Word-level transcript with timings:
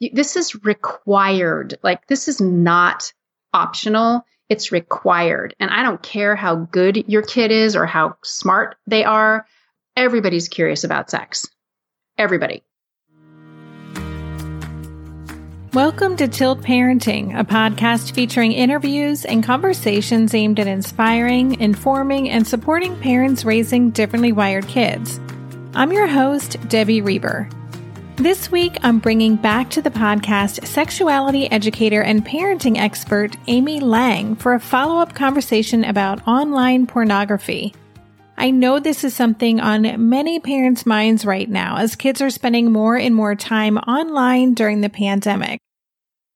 this 0.00 0.36
is 0.36 0.64
required. 0.64 1.78
Like, 1.82 2.06
this 2.06 2.28
is 2.28 2.40
not 2.40 3.12
optional. 3.52 4.24
It's 4.48 4.70
required. 4.70 5.54
And 5.58 5.70
I 5.70 5.82
don't 5.82 6.02
care 6.02 6.36
how 6.36 6.54
good 6.56 7.08
your 7.08 7.22
kid 7.22 7.50
is 7.50 7.74
or 7.74 7.84
how 7.84 8.16
smart 8.22 8.76
they 8.86 9.04
are. 9.04 9.46
Everybody's 9.96 10.48
curious 10.48 10.84
about 10.84 11.10
sex. 11.10 11.48
Everybody. 12.16 12.62
Welcome 15.74 16.16
to 16.16 16.28
Tilt 16.28 16.62
Parenting, 16.62 17.38
a 17.38 17.44
podcast 17.44 18.14
featuring 18.14 18.52
interviews 18.52 19.24
and 19.24 19.44
conversations 19.44 20.32
aimed 20.32 20.58
at 20.60 20.66
inspiring, 20.66 21.60
informing, 21.60 22.30
and 22.30 22.46
supporting 22.46 22.98
parents 23.00 23.44
raising 23.44 23.90
differently 23.90 24.32
wired 24.32 24.66
kids. 24.66 25.20
I'm 25.74 25.92
your 25.92 26.06
host, 26.06 26.56
Debbie 26.68 27.02
Reber. 27.02 27.48
This 28.18 28.50
week, 28.50 28.78
I'm 28.82 28.98
bringing 28.98 29.36
back 29.36 29.70
to 29.70 29.80
the 29.80 29.92
podcast 29.92 30.66
sexuality 30.66 31.48
educator 31.52 32.02
and 32.02 32.26
parenting 32.26 32.76
expert 32.76 33.36
Amy 33.46 33.78
Lang 33.78 34.34
for 34.34 34.54
a 34.54 34.60
follow 34.60 34.98
up 34.98 35.14
conversation 35.14 35.84
about 35.84 36.26
online 36.26 36.88
pornography. 36.88 37.72
I 38.36 38.50
know 38.50 38.80
this 38.80 39.04
is 39.04 39.14
something 39.14 39.60
on 39.60 40.08
many 40.08 40.40
parents' 40.40 40.84
minds 40.84 41.24
right 41.24 41.48
now 41.48 41.76
as 41.76 41.94
kids 41.94 42.20
are 42.20 42.28
spending 42.28 42.72
more 42.72 42.96
and 42.96 43.14
more 43.14 43.36
time 43.36 43.78
online 43.78 44.54
during 44.54 44.80
the 44.80 44.88
pandemic. 44.88 45.60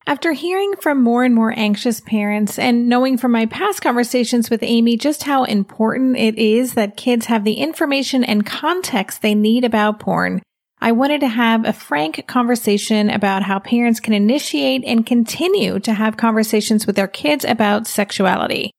After 0.07 0.35
hearing 0.35 0.75
from 0.81 1.03
more 1.03 1.25
and 1.25 1.35
more 1.35 1.53
anxious 1.57 2.01
parents 2.01 2.61
and 2.61 2.89
knowing 2.89 3.19
from 3.19 3.33
my 3.33 3.47
past 3.47 3.83
conversations 3.83 4.51
with 4.51 4.63
Amy 4.63 4.97
just 4.97 5.25
how 5.25 5.43
important 5.43 6.17
it 6.17 6.39
is 6.39 6.75
that 6.75 6.97
kids 6.97 7.27
have 7.27 7.43
the 7.43 7.55
information 7.55 8.23
and 8.23 8.47
context 8.47 9.21
they 9.21 9.35
need 9.35 9.65
about 9.65 9.99
porn, 9.99 10.43
I 10.83 10.91
wanted 10.91 11.21
to 11.21 11.29
have 11.29 11.65
a 11.65 11.73
frank 11.73 12.27
conversation 12.27 13.09
about 13.09 13.45
how 13.45 13.61
parents 13.61 14.01
can 14.01 14.15
initiate 14.15 14.83
and 14.85 15.07
continue 15.07 15.79
to 15.79 15.93
have 15.93 16.17
conversations 16.17 16.89
with 16.89 16.97
their 16.97 17.07
kids 17.07 17.45
about 17.45 17.87
sexuality. 17.87 18.73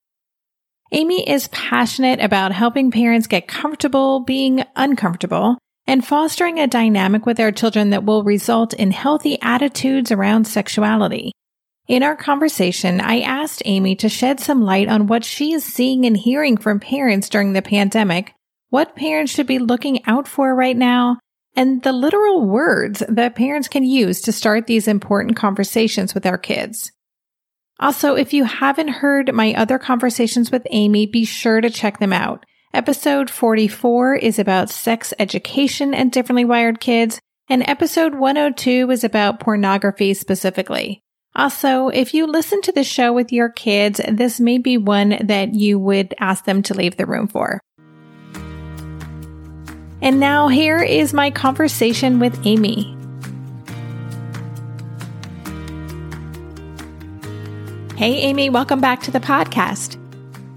Amy 0.92 1.28
is 1.28 1.48
passionate 1.48 2.20
about 2.20 2.52
helping 2.52 2.92
parents 2.92 3.26
get 3.26 3.48
comfortable 3.48 4.20
being 4.20 4.66
uncomfortable 4.76 5.58
and 5.88 6.06
fostering 6.06 6.60
a 6.60 6.68
dynamic 6.68 7.26
with 7.26 7.38
their 7.38 7.54
children 7.54 7.92
that 7.92 8.04
will 8.04 8.26
result 8.26 8.74
in 8.74 8.92
healthy 8.92 9.42
attitudes 9.42 10.12
around 10.12 10.46
sexuality. 10.46 11.32
In 11.88 12.04
our 12.04 12.18
conversation, 12.18 13.00
I 13.00 13.22
asked 13.22 13.62
Amy 13.64 13.96
to 13.96 14.10
shed 14.10 14.42
some 14.42 14.62
light 14.62 14.90
on 14.90 15.08
what 15.08 15.24
she 15.24 15.54
is 15.54 15.64
seeing 15.64 16.06
and 16.06 16.18
hearing 16.18 16.58
from 16.58 16.82
parents 16.82 17.30
during 17.30 17.54
the 17.54 17.62
pandemic, 17.62 18.34
what 18.72 18.98
parents 18.98 19.32
should 19.32 19.48
be 19.48 19.60
looking 19.60 20.06
out 20.06 20.28
for 20.28 20.54
right 20.54 20.76
now, 20.76 21.18
and 21.56 21.84
the 21.84 21.94
literal 21.94 22.42
words 22.42 23.04
that 23.08 23.36
parents 23.36 23.68
can 23.68 23.84
use 23.84 24.22
to 24.22 24.32
start 24.32 24.68
these 24.68 24.88
important 24.88 25.36
conversations 25.36 26.14
with 26.14 26.26
our 26.26 26.38
kids. 26.38 26.92
Also, 27.80 28.16
if 28.16 28.34
you 28.34 28.44
haven't 28.44 28.88
heard 28.88 29.34
my 29.34 29.54
other 29.54 29.78
conversations 29.78 30.52
with 30.52 30.68
Amy, 30.70 31.06
be 31.06 31.26
sure 31.26 31.60
to 31.62 31.70
check 31.70 32.00
them 32.00 32.14
out. 32.14 32.46
Episode 32.74 33.30
44 33.30 34.16
is 34.16 34.40
about 34.40 34.70
sex 34.70 35.14
education 35.20 35.94
and 35.94 36.12
differently 36.12 36.46
wired 36.46 36.80
kids, 36.80 37.20
and 37.50 37.68
episode 37.68 38.16
102 38.16 38.90
is 38.90 39.04
about 39.04 39.40
pornography 39.40 40.14
specifically. 40.14 41.02
Also, 41.36 41.88
if 41.88 42.14
you 42.14 42.28
listen 42.28 42.62
to 42.62 42.72
the 42.72 42.84
show 42.84 43.12
with 43.12 43.32
your 43.32 43.50
kids, 43.50 44.00
this 44.08 44.40
may 44.40 44.60
be 44.60 44.78
one 44.78 45.18
that 45.22 45.54
you 45.54 45.80
would 45.80 46.14
ask 46.20 46.46
them 46.46 46.62
to 46.64 46.74
leave 46.74 46.96
the 46.96 47.08
room 47.08 47.28
for. 47.28 47.60
And 50.04 50.20
now 50.20 50.50
here 50.50 50.80
is 50.80 51.14
my 51.14 51.32
conversation 51.32 52.20
with 52.20 52.38
Amy. 52.46 52.94
Hey, 57.96 58.16
Amy, 58.16 58.50
welcome 58.50 58.82
back 58.82 59.02
to 59.04 59.12
the 59.12 59.22
podcast. 59.22 59.98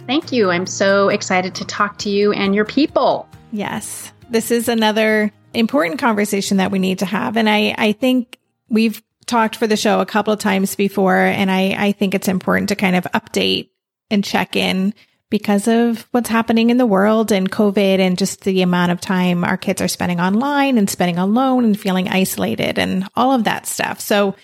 Thank 0.08 0.32
you. 0.32 0.50
I'm 0.50 0.66
so 0.66 1.10
excited 1.10 1.54
to 1.54 1.64
talk 1.64 1.96
to 1.98 2.10
you 2.10 2.32
and 2.32 2.56
your 2.56 2.64
people. 2.64 3.28
Yes, 3.52 4.10
this 4.30 4.50
is 4.50 4.68
another 4.68 5.30
important 5.54 6.00
conversation 6.00 6.56
that 6.56 6.72
we 6.72 6.80
need 6.80 6.98
to 6.98 7.06
have. 7.06 7.36
And 7.36 7.48
I, 7.48 7.72
I 7.78 7.92
think 7.92 8.40
we've 8.68 9.00
talked 9.26 9.54
for 9.54 9.68
the 9.68 9.76
show 9.76 10.00
a 10.00 10.06
couple 10.06 10.32
of 10.32 10.40
times 10.40 10.74
before, 10.74 11.18
and 11.18 11.52
I, 11.52 11.76
I 11.78 11.92
think 11.92 12.16
it's 12.16 12.26
important 12.26 12.70
to 12.70 12.74
kind 12.74 12.96
of 12.96 13.04
update 13.14 13.70
and 14.10 14.24
check 14.24 14.56
in 14.56 14.92
because 15.30 15.66
of 15.66 16.06
what's 16.12 16.28
happening 16.28 16.70
in 16.70 16.76
the 16.76 16.86
world 16.86 17.32
and 17.32 17.50
COVID 17.50 17.98
and 17.98 18.16
just 18.18 18.42
the 18.44 18.62
amount 18.62 18.92
of 18.92 19.00
time 19.00 19.44
our 19.44 19.56
kids 19.56 19.80
are 19.80 19.88
spending 19.88 20.20
online 20.20 20.78
and 20.78 20.88
spending 20.88 21.18
alone 21.18 21.64
and 21.64 21.78
feeling 21.78 22.08
isolated 22.08 22.78
and 22.78 23.08
all 23.16 23.32
of 23.32 23.44
that 23.44 23.66
stuff. 23.66 24.00
So 24.00 24.36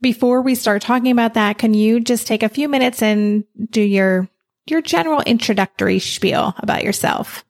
before 0.00 0.42
we 0.42 0.54
start 0.54 0.82
talking 0.82 1.10
about 1.10 1.34
that, 1.34 1.58
can 1.58 1.74
you 1.74 2.00
just 2.00 2.26
take 2.26 2.42
a 2.42 2.48
few 2.48 2.68
minutes 2.68 3.02
and 3.02 3.44
do 3.70 3.82
your 3.82 4.28
your 4.66 4.82
general 4.82 5.22
introductory 5.22 5.98
spiel 5.98 6.54
about 6.58 6.84
yourself? 6.84 7.44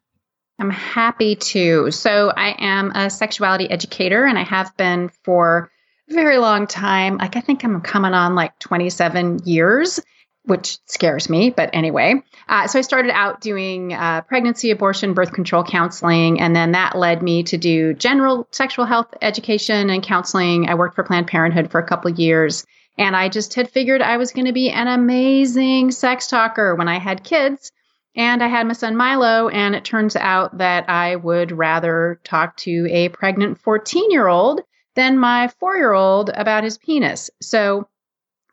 I'm 0.59 0.71
happy 0.71 1.37
to. 1.37 1.91
So 1.91 2.33
I 2.35 2.55
am 2.59 2.93
a 2.93 3.11
sexuality 3.11 3.71
educator 3.71 4.25
and 4.25 4.39
I 4.39 4.45
have 4.45 4.77
been 4.77 5.11
for 5.25 5.71
a 6.11 6.15
very 6.15 6.39
long 6.39 6.67
time. 6.67 7.19
Like 7.19 7.37
I 7.37 7.41
think 7.41 7.65
I'm 7.65 7.81
coming 7.81 8.15
on 8.15 8.35
like 8.35 8.59
27 8.59 9.41
years, 9.45 10.01
which 10.49 10.79
scares 10.87 11.29
me, 11.29 11.51
but 11.51 11.71
anyway. 11.73 12.15
Uh, 12.49 12.67
so 12.67 12.79
I 12.79 12.83
started 12.83 13.13
out 13.13 13.41
doing 13.41 13.93
uh, 13.93 14.23
pregnancy, 14.23 14.71
abortion, 14.71 15.13
birth 15.13 15.33
control 15.33 15.63
counseling, 15.63 16.41
and 16.41 16.57
then 16.57 16.73
that 16.73 16.97
led 16.97 17.23
me 17.23 17.43
to 17.45 17.59
do 17.59 17.93
general 17.93 18.49
sexual 18.51 18.87
health 18.87 19.15
education 19.21 19.91
and 19.91 20.03
counseling. 20.03 20.69
I 20.69 20.75
worked 20.75 20.95
for 20.95 21.05
Planned 21.05 21.27
Parenthood 21.27 21.71
for 21.71 21.79
a 21.79 21.87
couple 21.87 22.11
years, 22.11 22.65
and 22.97 23.15
I 23.15 23.29
just 23.29 23.55
had 23.55 23.71
figured 23.71 24.01
I 24.01 24.17
was 24.17 24.33
going 24.33 24.47
to 24.47 24.53
be 24.53 24.71
an 24.71 24.89
amazing 24.89 25.91
sex 25.91 26.27
talker 26.27 26.75
when 26.75 26.89
I 26.89 26.99
had 26.99 27.25
kids. 27.25 27.71
And 28.17 28.43
I 28.43 28.49
had 28.49 28.67
my 28.67 28.73
son 28.73 28.97
Milo, 28.97 29.49
and 29.49 29.77
it 29.77 29.85
turns 29.85 30.17
out 30.17 30.59
that 30.59 30.89
I 30.89 31.15
would 31.15 31.53
rather 31.53 32.21
talk 32.25 32.57
to 32.59 32.89
a 32.91 33.11
pregnant 33.11 33.61
14 33.61 34.11
year 34.11 34.27
old 34.27 34.63
than 34.97 35.19
my 35.19 35.49
four 35.61 35.77
year 35.77 35.93
old 35.93 36.31
about 36.31 36.65
his 36.65 36.79
penis. 36.79 37.31
So 37.41 37.87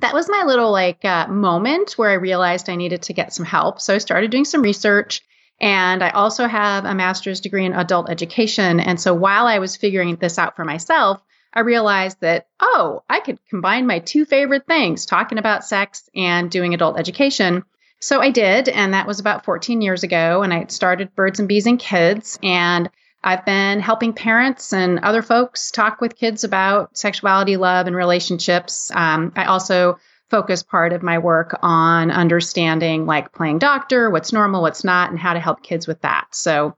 that 0.01 0.13
was 0.13 0.29
my 0.29 0.43
little 0.45 0.71
like 0.71 1.03
uh, 1.05 1.27
moment 1.27 1.93
where 1.93 2.09
I 2.09 2.15
realized 2.15 2.69
I 2.69 2.75
needed 2.75 3.03
to 3.03 3.13
get 3.13 3.33
some 3.33 3.45
help. 3.45 3.79
So 3.79 3.95
I 3.95 3.99
started 3.99 4.31
doing 4.31 4.45
some 4.45 4.61
research. 4.61 5.21
And 5.59 6.03
I 6.03 6.09
also 6.09 6.47
have 6.47 6.83
a 6.83 6.93
master's 6.93 7.39
degree 7.39 7.65
in 7.65 7.73
adult 7.73 8.09
education. 8.09 8.81
And 8.81 8.99
so 8.99 9.13
while 9.13 9.47
I 9.47 9.59
was 9.59 9.77
figuring 9.77 10.17
this 10.17 10.37
out 10.37 10.57
for 10.57 10.65
myself, 10.65 11.21
I 11.53 11.61
realized 11.61 12.19
that, 12.19 12.47
oh, 12.59 13.03
I 13.09 13.21
could 13.21 13.39
combine 13.49 13.87
my 13.87 13.99
two 13.99 14.25
favorite 14.25 14.67
things, 14.67 15.05
talking 15.05 15.37
about 15.37 15.63
sex 15.63 16.09
and 16.13 16.51
doing 16.51 16.73
adult 16.73 16.99
education. 16.99 17.63
So 18.01 18.19
I 18.19 18.31
did. 18.31 18.67
And 18.67 18.93
that 18.93 19.07
was 19.07 19.21
about 19.21 19.45
14 19.45 19.81
years 19.81 20.03
ago. 20.03 20.43
And 20.43 20.53
I 20.53 20.65
started 20.65 21.15
Birds 21.15 21.39
and 21.39 21.47
Bees 21.47 21.65
and 21.65 21.79
Kids. 21.79 22.37
And 22.43 22.89
I've 23.25 23.43
been 23.43 23.79
helping 23.79 24.13
parents 24.13 24.71
and 24.71 24.99
other 24.99 25.23
folks 25.23 25.71
talk 25.71 25.99
with 25.99 26.15
kids 26.15 26.43
about 26.43 26.95
sexuality, 26.95 27.57
love, 27.57 27.87
and 27.87 27.95
relationships. 27.95 28.91
Um, 28.93 29.33
I 29.35 29.45
also 29.45 29.97
focus 30.29 30.61
part 30.61 30.93
of 30.93 31.01
my 31.01 31.17
work 31.17 31.57
on 31.63 32.11
understanding 32.11 33.07
like 33.07 33.33
playing 33.33 33.57
doctor, 33.57 34.11
what's 34.11 34.31
normal, 34.31 34.61
what's 34.61 34.83
not, 34.83 35.09
and 35.09 35.19
how 35.19 35.33
to 35.33 35.39
help 35.39 35.63
kids 35.63 35.87
with 35.87 36.01
that. 36.01 36.27
So 36.33 36.75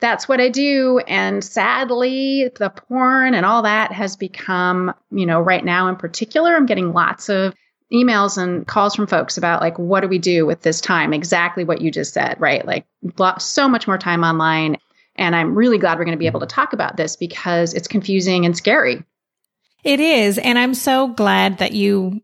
that's 0.00 0.28
what 0.28 0.40
I 0.40 0.50
do. 0.50 1.00
And 1.08 1.42
sadly, 1.42 2.48
the 2.56 2.70
porn 2.70 3.34
and 3.34 3.44
all 3.44 3.62
that 3.62 3.90
has 3.90 4.16
become, 4.16 4.94
you 5.10 5.26
know, 5.26 5.40
right 5.40 5.64
now 5.64 5.88
in 5.88 5.96
particular, 5.96 6.54
I'm 6.54 6.66
getting 6.66 6.92
lots 6.92 7.28
of 7.28 7.54
emails 7.92 8.38
and 8.40 8.64
calls 8.66 8.94
from 8.94 9.08
folks 9.08 9.36
about 9.36 9.60
like, 9.60 9.78
what 9.80 10.02
do 10.02 10.08
we 10.08 10.18
do 10.18 10.46
with 10.46 10.62
this 10.62 10.80
time? 10.80 11.12
Exactly 11.12 11.64
what 11.64 11.80
you 11.80 11.90
just 11.90 12.14
said, 12.14 12.40
right? 12.40 12.64
Like, 12.64 12.86
so 13.38 13.68
much 13.68 13.88
more 13.88 13.98
time 13.98 14.22
online. 14.22 14.76
And 15.18 15.36
I'm 15.36 15.54
really 15.54 15.78
glad 15.78 15.98
we're 15.98 16.04
going 16.04 16.16
to 16.16 16.18
be 16.18 16.26
able 16.26 16.40
to 16.40 16.46
mm-hmm. 16.46 16.54
talk 16.54 16.72
about 16.72 16.96
this 16.96 17.16
because 17.16 17.74
it's 17.74 17.88
confusing 17.88 18.46
and 18.46 18.56
scary. 18.56 19.04
It 19.84 20.00
is. 20.00 20.38
And 20.38 20.58
I'm 20.58 20.74
so 20.74 21.08
glad 21.08 21.58
that 21.58 21.72
you 21.72 22.22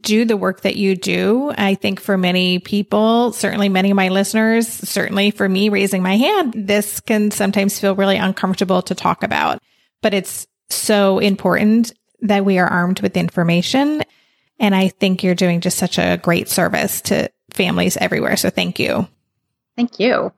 do 0.00 0.24
the 0.24 0.36
work 0.36 0.62
that 0.62 0.76
you 0.76 0.94
do. 0.94 1.52
I 1.56 1.74
think 1.74 2.00
for 2.00 2.18
many 2.18 2.58
people, 2.58 3.32
certainly 3.32 3.68
many 3.68 3.90
of 3.90 3.96
my 3.96 4.10
listeners, 4.10 4.68
certainly 4.68 5.30
for 5.30 5.48
me 5.48 5.70
raising 5.70 6.02
my 6.02 6.16
hand, 6.16 6.54
this 6.54 7.00
can 7.00 7.30
sometimes 7.30 7.78
feel 7.78 7.96
really 7.96 8.16
uncomfortable 8.16 8.82
to 8.82 8.94
talk 8.94 9.22
about, 9.22 9.62
but 10.02 10.12
it's 10.12 10.46
so 10.68 11.18
important 11.18 11.92
that 12.20 12.44
we 12.44 12.58
are 12.58 12.66
armed 12.66 13.00
with 13.00 13.16
information. 13.16 14.02
And 14.60 14.74
I 14.74 14.88
think 14.88 15.22
you're 15.22 15.34
doing 15.34 15.60
just 15.60 15.78
such 15.78 15.98
a 15.98 16.18
great 16.18 16.48
service 16.48 17.00
to 17.02 17.30
families 17.52 17.96
everywhere. 17.96 18.36
So 18.36 18.50
thank 18.50 18.78
you. 18.78 19.08
Thank 19.76 19.98
you. 19.98 20.32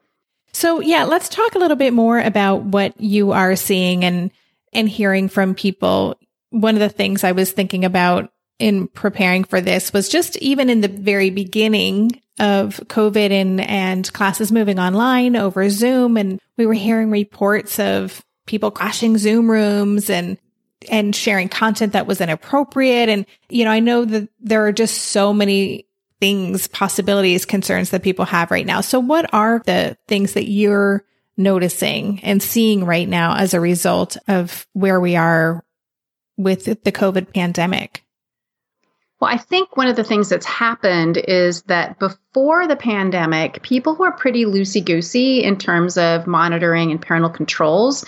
So 0.52 0.80
yeah, 0.80 1.04
let's 1.04 1.28
talk 1.28 1.54
a 1.54 1.58
little 1.58 1.76
bit 1.76 1.92
more 1.92 2.18
about 2.18 2.62
what 2.62 3.00
you 3.00 3.32
are 3.32 3.56
seeing 3.56 4.04
and, 4.04 4.30
and 4.72 4.88
hearing 4.88 5.28
from 5.28 5.54
people. 5.54 6.18
One 6.50 6.74
of 6.74 6.80
the 6.80 6.88
things 6.88 7.24
I 7.24 7.32
was 7.32 7.52
thinking 7.52 7.84
about 7.84 8.32
in 8.58 8.88
preparing 8.88 9.44
for 9.44 9.60
this 9.60 9.92
was 9.92 10.08
just 10.08 10.36
even 10.38 10.68
in 10.68 10.80
the 10.80 10.88
very 10.88 11.30
beginning 11.30 12.20
of 12.38 12.80
COVID 12.86 13.30
and, 13.30 13.60
and 13.60 14.12
classes 14.12 14.52
moving 14.52 14.78
online 14.78 15.36
over 15.36 15.68
Zoom. 15.70 16.16
And 16.16 16.40
we 16.56 16.66
were 16.66 16.74
hearing 16.74 17.10
reports 17.10 17.78
of 17.78 18.24
people 18.46 18.70
crashing 18.70 19.18
Zoom 19.18 19.50
rooms 19.50 20.10
and 20.10 20.38
and 20.88 21.14
sharing 21.14 21.48
content 21.48 21.92
that 21.92 22.06
was 22.06 22.22
inappropriate. 22.22 23.10
And, 23.10 23.26
you 23.50 23.66
know, 23.66 23.70
I 23.70 23.80
know 23.80 24.04
that 24.04 24.28
there 24.40 24.64
are 24.64 24.72
just 24.72 24.96
so 24.96 25.32
many 25.32 25.86
things, 26.20 26.68
possibilities, 26.68 27.44
concerns 27.46 27.90
that 27.90 28.02
people 28.02 28.24
have 28.26 28.50
right 28.50 28.66
now. 28.66 28.80
So 28.82 29.00
what 29.00 29.32
are 29.32 29.62
the 29.64 29.96
things 30.06 30.34
that 30.34 30.48
you're 30.48 31.04
noticing 31.36 32.20
and 32.22 32.42
seeing 32.42 32.84
right 32.84 33.08
now 33.08 33.36
as 33.36 33.54
a 33.54 33.60
result 33.60 34.16
of 34.28 34.66
where 34.74 35.00
we 35.00 35.16
are 35.16 35.64
with 36.36 36.66
the 36.66 36.92
COVID 36.92 37.32
pandemic? 37.32 38.04
Well, 39.20 39.30
I 39.30 39.36
think 39.36 39.76
one 39.76 39.88
of 39.88 39.96
the 39.96 40.04
things 40.04 40.30
that's 40.30 40.46
happened 40.46 41.18
is 41.18 41.62
that 41.62 41.98
before 41.98 42.66
the 42.66 42.76
pandemic, 42.76 43.62
people 43.62 43.94
were 43.96 44.12
pretty 44.12 44.46
loosey 44.46 44.82
goosey 44.82 45.42
in 45.44 45.58
terms 45.58 45.98
of 45.98 46.26
monitoring 46.26 46.90
and 46.90 47.00
parental 47.00 47.28
controls. 47.28 48.04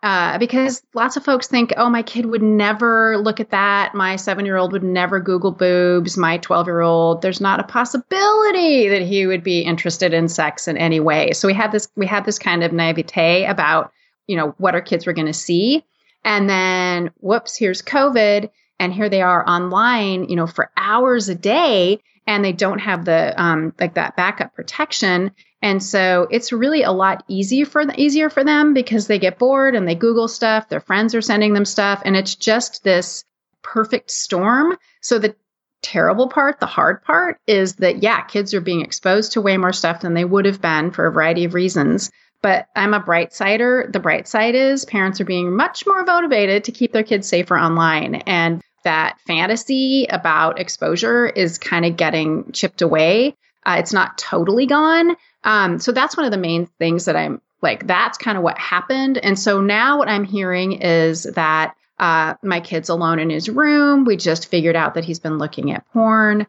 Uh, 0.00 0.38
because 0.38 0.80
lots 0.94 1.16
of 1.16 1.24
folks 1.24 1.48
think, 1.48 1.72
oh, 1.76 1.90
my 1.90 2.02
kid 2.02 2.24
would 2.24 2.42
never 2.42 3.18
look 3.18 3.40
at 3.40 3.50
that. 3.50 3.94
My 3.94 4.14
seven 4.14 4.46
year 4.46 4.56
old 4.56 4.70
would 4.72 4.84
never 4.84 5.18
Google 5.18 5.50
boobs. 5.50 6.16
My 6.16 6.38
12 6.38 6.66
year 6.68 6.80
old, 6.82 7.20
there's 7.20 7.40
not 7.40 7.58
a 7.58 7.64
possibility 7.64 8.88
that 8.88 9.02
he 9.02 9.26
would 9.26 9.42
be 9.42 9.62
interested 9.62 10.14
in 10.14 10.28
sex 10.28 10.68
in 10.68 10.76
any 10.76 11.00
way. 11.00 11.32
So 11.32 11.48
we 11.48 11.54
had 11.54 11.72
this, 11.72 11.88
we 11.96 12.06
had 12.06 12.24
this 12.24 12.38
kind 12.38 12.62
of 12.62 12.72
naivete 12.72 13.44
about, 13.46 13.92
you 14.28 14.36
know, 14.36 14.54
what 14.58 14.74
our 14.74 14.80
kids 14.80 15.04
were 15.04 15.12
going 15.12 15.26
to 15.26 15.32
see. 15.32 15.84
And 16.24 16.48
then, 16.48 17.10
whoops, 17.18 17.56
here's 17.56 17.82
COVID. 17.82 18.50
And 18.78 18.92
here 18.92 19.08
they 19.08 19.22
are 19.22 19.48
online, 19.48 20.28
you 20.28 20.36
know, 20.36 20.46
for 20.46 20.70
hours 20.76 21.28
a 21.28 21.34
day 21.34 22.00
and 22.28 22.44
they 22.44 22.52
don't 22.52 22.78
have 22.78 23.04
the 23.04 23.34
um, 23.42 23.74
like 23.80 23.94
that 23.94 24.14
backup 24.14 24.54
protection 24.54 25.32
and 25.60 25.82
so 25.82 26.28
it's 26.30 26.52
really 26.52 26.82
a 26.82 26.92
lot 26.92 27.24
easier 27.28 27.66
for 27.66 27.84
easier 27.96 28.30
for 28.30 28.44
them 28.44 28.74
because 28.74 29.06
they 29.06 29.18
get 29.18 29.38
bored 29.38 29.74
and 29.74 29.86
they 29.86 29.94
google 29.94 30.28
stuff 30.28 30.68
their 30.68 30.80
friends 30.80 31.14
are 31.14 31.22
sending 31.22 31.52
them 31.52 31.64
stuff 31.64 32.02
and 32.04 32.16
it's 32.16 32.34
just 32.34 32.84
this 32.84 33.24
perfect 33.62 34.10
storm 34.10 34.76
so 35.02 35.18
the 35.18 35.34
terrible 35.80 36.28
part 36.28 36.58
the 36.58 36.66
hard 36.66 37.02
part 37.04 37.38
is 37.46 37.76
that 37.76 38.02
yeah 38.02 38.20
kids 38.22 38.52
are 38.52 38.60
being 38.60 38.82
exposed 38.82 39.32
to 39.32 39.40
way 39.40 39.56
more 39.56 39.72
stuff 39.72 40.00
than 40.00 40.14
they 40.14 40.24
would 40.24 40.44
have 40.44 40.60
been 40.60 40.90
for 40.90 41.06
a 41.06 41.12
variety 41.12 41.44
of 41.44 41.54
reasons 41.54 42.10
but 42.42 42.68
I'm 42.76 42.94
a 42.94 43.00
bright 43.00 43.32
sider. 43.32 43.88
The 43.92 44.00
bright 44.00 44.28
side 44.28 44.54
is 44.54 44.84
parents 44.84 45.20
are 45.20 45.24
being 45.24 45.54
much 45.54 45.86
more 45.86 46.04
motivated 46.04 46.64
to 46.64 46.72
keep 46.72 46.92
their 46.92 47.02
kids 47.02 47.26
safer 47.26 47.58
online. 47.58 48.16
And 48.26 48.62
that 48.84 49.18
fantasy 49.26 50.06
about 50.08 50.60
exposure 50.60 51.26
is 51.26 51.58
kind 51.58 51.84
of 51.84 51.96
getting 51.96 52.52
chipped 52.52 52.80
away. 52.80 53.34
Uh, 53.66 53.76
it's 53.78 53.92
not 53.92 54.18
totally 54.18 54.66
gone. 54.66 55.16
Um, 55.44 55.78
so 55.78 55.92
that's 55.92 56.16
one 56.16 56.26
of 56.26 56.32
the 56.32 56.38
main 56.38 56.66
things 56.66 57.06
that 57.06 57.16
I'm 57.16 57.40
like, 57.62 57.86
that's 57.86 58.18
kind 58.18 58.36
of 58.36 58.44
what 58.44 58.58
happened. 58.58 59.18
And 59.18 59.38
so 59.38 59.60
now 59.60 59.98
what 59.98 60.08
I'm 60.08 60.24
hearing 60.24 60.80
is 60.82 61.24
that 61.24 61.74
uh, 61.98 62.34
my 62.42 62.60
kid's 62.60 62.88
alone 62.88 63.18
in 63.18 63.30
his 63.30 63.48
room. 63.48 64.04
We 64.04 64.16
just 64.16 64.48
figured 64.48 64.76
out 64.76 64.94
that 64.94 65.04
he's 65.04 65.18
been 65.18 65.38
looking 65.38 65.72
at 65.72 65.88
porn. 65.92 66.46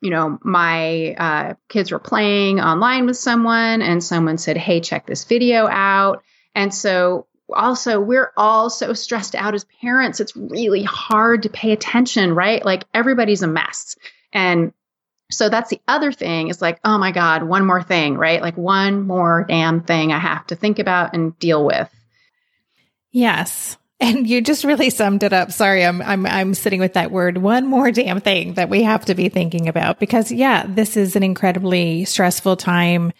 You 0.00 0.10
know, 0.10 0.38
my 0.42 1.14
uh, 1.14 1.54
kids 1.68 1.90
were 1.90 1.98
playing 1.98 2.60
online 2.60 3.06
with 3.06 3.16
someone, 3.16 3.82
and 3.82 4.04
someone 4.04 4.38
said, 4.38 4.56
Hey, 4.56 4.80
check 4.80 5.06
this 5.06 5.24
video 5.24 5.66
out. 5.66 6.22
And 6.54 6.72
so 6.72 7.26
also 7.52 8.00
we're 8.00 8.32
all 8.36 8.70
so 8.70 8.92
stressed 8.92 9.34
out 9.34 9.54
as 9.54 9.64
parents 9.80 10.18
it's 10.18 10.34
really 10.34 10.82
hard 10.82 11.42
to 11.42 11.50
pay 11.50 11.72
attention 11.72 12.34
right 12.34 12.64
like 12.64 12.84
everybody's 12.94 13.42
a 13.42 13.46
mess 13.46 13.96
and 14.32 14.72
so 15.34 15.48
that's 15.48 15.70
the 15.70 15.80
other 15.88 16.12
thing 16.12 16.48
is 16.48 16.62
like 16.62 16.78
oh 16.84 16.98
my 16.98 17.12
god 17.12 17.42
one 17.42 17.66
more 17.66 17.82
thing 17.82 18.16
right 18.16 18.42
like 18.42 18.56
one 18.56 19.02
more 19.02 19.44
damn 19.48 19.82
thing 19.82 20.12
i 20.12 20.18
have 20.18 20.46
to 20.46 20.56
think 20.56 20.78
about 20.78 21.14
and 21.14 21.38
deal 21.38 21.64
with 21.64 21.88
yes 23.10 23.76
and 24.00 24.28
you 24.28 24.40
just 24.40 24.64
really 24.64 24.90
summed 24.90 25.22
it 25.22 25.32
up. 25.32 25.52
Sorry, 25.52 25.84
I'm 25.84 26.02
I'm 26.02 26.26
I'm 26.26 26.52
sitting 26.52 26.80
with 26.80 26.94
that 26.94 27.12
word. 27.12 27.38
One 27.38 27.64
more 27.64 27.92
damn 27.92 28.20
thing 28.20 28.54
that 28.54 28.68
we 28.68 28.82
have 28.82 29.04
to 29.04 29.14
be 29.14 29.28
thinking 29.28 29.68
about 29.68 30.00
because 30.00 30.32
yeah, 30.32 30.66
this 30.66 30.96
is 30.96 31.14
an 31.14 31.22
incredibly 31.22 32.04
stressful 32.04 32.56
time 32.56 33.12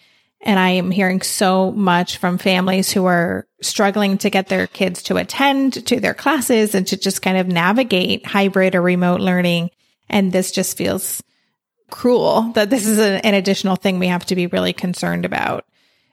and 0.45 0.59
I 0.59 0.71
am 0.71 0.91
hearing 0.91 1.21
so 1.21 1.71
much 1.71 2.17
from 2.17 2.37
families 2.37 2.91
who 2.91 3.05
are 3.05 3.47
struggling 3.61 4.19
to 4.19 4.29
get 4.29 4.47
their 4.47 4.67
kids 4.67 5.01
to 5.03 5.17
attend 5.17 5.87
to 5.87 5.99
their 5.99 6.13
classes 6.13 6.75
and 6.75 6.85
to 6.87 6.97
just 6.97 7.23
kind 7.23 7.37
of 7.37 7.47
navigate 7.47 8.25
hybrid 8.25 8.75
or 8.75 8.81
remote 8.83 9.21
learning. 9.21 9.71
And 10.07 10.31
this 10.31 10.51
just 10.51 10.77
feels 10.77 11.23
cruel 11.95 12.51
that 12.55 12.69
this 12.69 12.85
is 12.85 12.99
a, 12.99 13.25
an 13.25 13.33
additional 13.33 13.77
thing 13.77 13.99
we 13.99 14.07
have 14.07 14.25
to 14.25 14.35
be 14.35 14.47
really 14.47 14.73
concerned 14.73 15.23
about. 15.23 15.65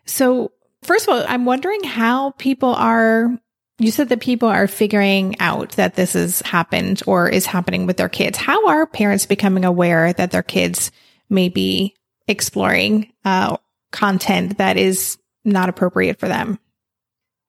So 0.06 0.52
first 0.82 1.08
of 1.08 1.14
all, 1.14 1.25
I'm 1.26 1.44
wondering 1.44 1.82
how 1.82 2.31
people 2.38 2.73
are 2.73 3.37
you 3.79 3.90
said 3.90 4.11
that 4.11 4.20
people 4.20 4.49
are 4.49 4.69
figuring 4.69 5.34
out 5.40 5.70
that 5.73 5.96
this 5.96 6.12
has 6.12 6.40
happened 6.43 7.02
or 7.05 7.29
is 7.29 7.46
happening 7.46 7.87
with 7.87 7.96
their 7.96 8.08
kids. 8.08 8.38
How 8.38 8.69
are 8.69 8.87
parents 8.87 9.26
becoming 9.26 9.64
aware 9.64 10.12
that 10.12 10.31
their 10.31 10.44
kids 10.44 10.93
may 11.29 11.49
be 11.49 11.96
exploring 12.29 13.12
uh, 13.25 13.56
content 13.90 14.58
that 14.58 14.76
is 14.76 15.19
not 15.44 15.69
appropriate 15.69 16.20
for 16.20 16.29
them? 16.29 16.61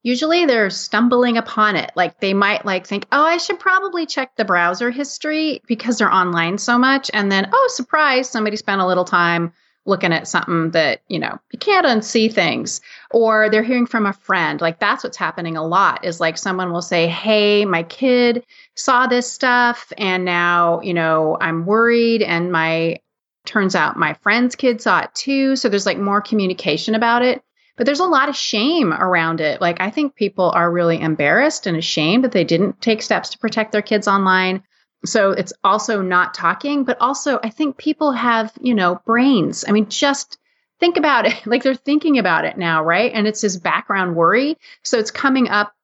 Usually 0.04 0.46
they're 0.46 0.70
stumbling 0.70 1.36
upon 1.38 1.74
it. 1.76 1.90
Like 1.96 2.20
they 2.20 2.34
might 2.34 2.64
like 2.64 2.86
think, 2.86 3.06
"Oh, 3.10 3.24
I 3.24 3.38
should 3.38 3.58
probably 3.58 4.06
check 4.06 4.36
the 4.36 4.44
browser 4.44 4.90
history 4.92 5.62
because 5.66 5.98
they're 5.98 6.12
online 6.12 6.58
so 6.58 6.78
much." 6.78 7.10
And 7.12 7.32
then, 7.32 7.48
"Oh, 7.52 7.68
surprise, 7.72 8.30
somebody 8.30 8.56
spent 8.56 8.80
a 8.82 8.86
little 8.86 9.04
time 9.06 9.52
looking 9.86 10.12
at 10.12 10.28
something 10.28 10.70
that, 10.70 11.00
you 11.08 11.18
know, 11.18 11.38
you 11.52 11.58
can't 11.58 11.86
unsee 11.86 12.32
things." 12.32 12.80
Or 13.10 13.48
they're 13.50 13.64
hearing 13.64 13.86
from 13.86 14.06
a 14.06 14.12
friend. 14.12 14.60
Like 14.60 14.78
that's 14.78 15.02
what's 15.04 15.16
happening 15.16 15.56
a 15.56 15.66
lot 15.66 16.04
is 16.04 16.20
like 16.20 16.38
someone 16.38 16.72
will 16.72 16.82
say, 16.82 17.08
"Hey, 17.08 17.64
my 17.64 17.82
kid 17.82 18.44
saw 18.76 19.06
this 19.08 19.32
stuff 19.32 19.92
and 19.98 20.24
now, 20.24 20.80
you 20.82 20.94
know, 20.94 21.36
I'm 21.40 21.66
worried 21.66 22.22
and 22.22 22.52
my 22.52 22.98
Turns 23.46 23.74
out 23.74 23.98
my 23.98 24.14
friend's 24.14 24.54
kid 24.56 24.80
saw 24.80 25.00
it 25.00 25.14
too. 25.14 25.56
So 25.56 25.68
there's 25.68 25.84
like 25.86 25.98
more 25.98 26.22
communication 26.22 26.94
about 26.94 27.22
it. 27.22 27.42
But 27.76 27.86
there's 27.86 28.00
a 28.00 28.06
lot 28.06 28.28
of 28.28 28.36
shame 28.36 28.92
around 28.92 29.40
it. 29.40 29.60
Like, 29.60 29.80
I 29.80 29.90
think 29.90 30.14
people 30.14 30.50
are 30.54 30.70
really 30.70 31.00
embarrassed 31.00 31.66
and 31.66 31.76
ashamed 31.76 32.24
that 32.24 32.32
they 32.32 32.44
didn't 32.44 32.80
take 32.80 33.02
steps 33.02 33.30
to 33.30 33.38
protect 33.38 33.72
their 33.72 33.82
kids 33.82 34.06
online. 34.06 34.62
So 35.04 35.32
it's 35.32 35.52
also 35.62 36.00
not 36.00 36.34
talking, 36.34 36.84
but 36.84 36.98
also 37.00 37.38
I 37.42 37.50
think 37.50 37.76
people 37.76 38.12
have, 38.12 38.52
you 38.60 38.74
know, 38.74 39.00
brains. 39.04 39.64
I 39.66 39.72
mean, 39.72 39.88
just 39.88 40.38
think 40.80 40.96
about 40.96 41.26
it. 41.26 41.34
Like 41.46 41.62
they're 41.62 41.74
thinking 41.74 42.18
about 42.18 42.44
it 42.44 42.56
now, 42.56 42.84
right? 42.84 43.12
And 43.12 43.26
it's 43.26 43.40
this 43.40 43.56
background 43.56 44.16
worry. 44.16 44.56
So 44.82 44.98
it's 44.98 45.10
coming 45.10 45.48
up 45.48 45.74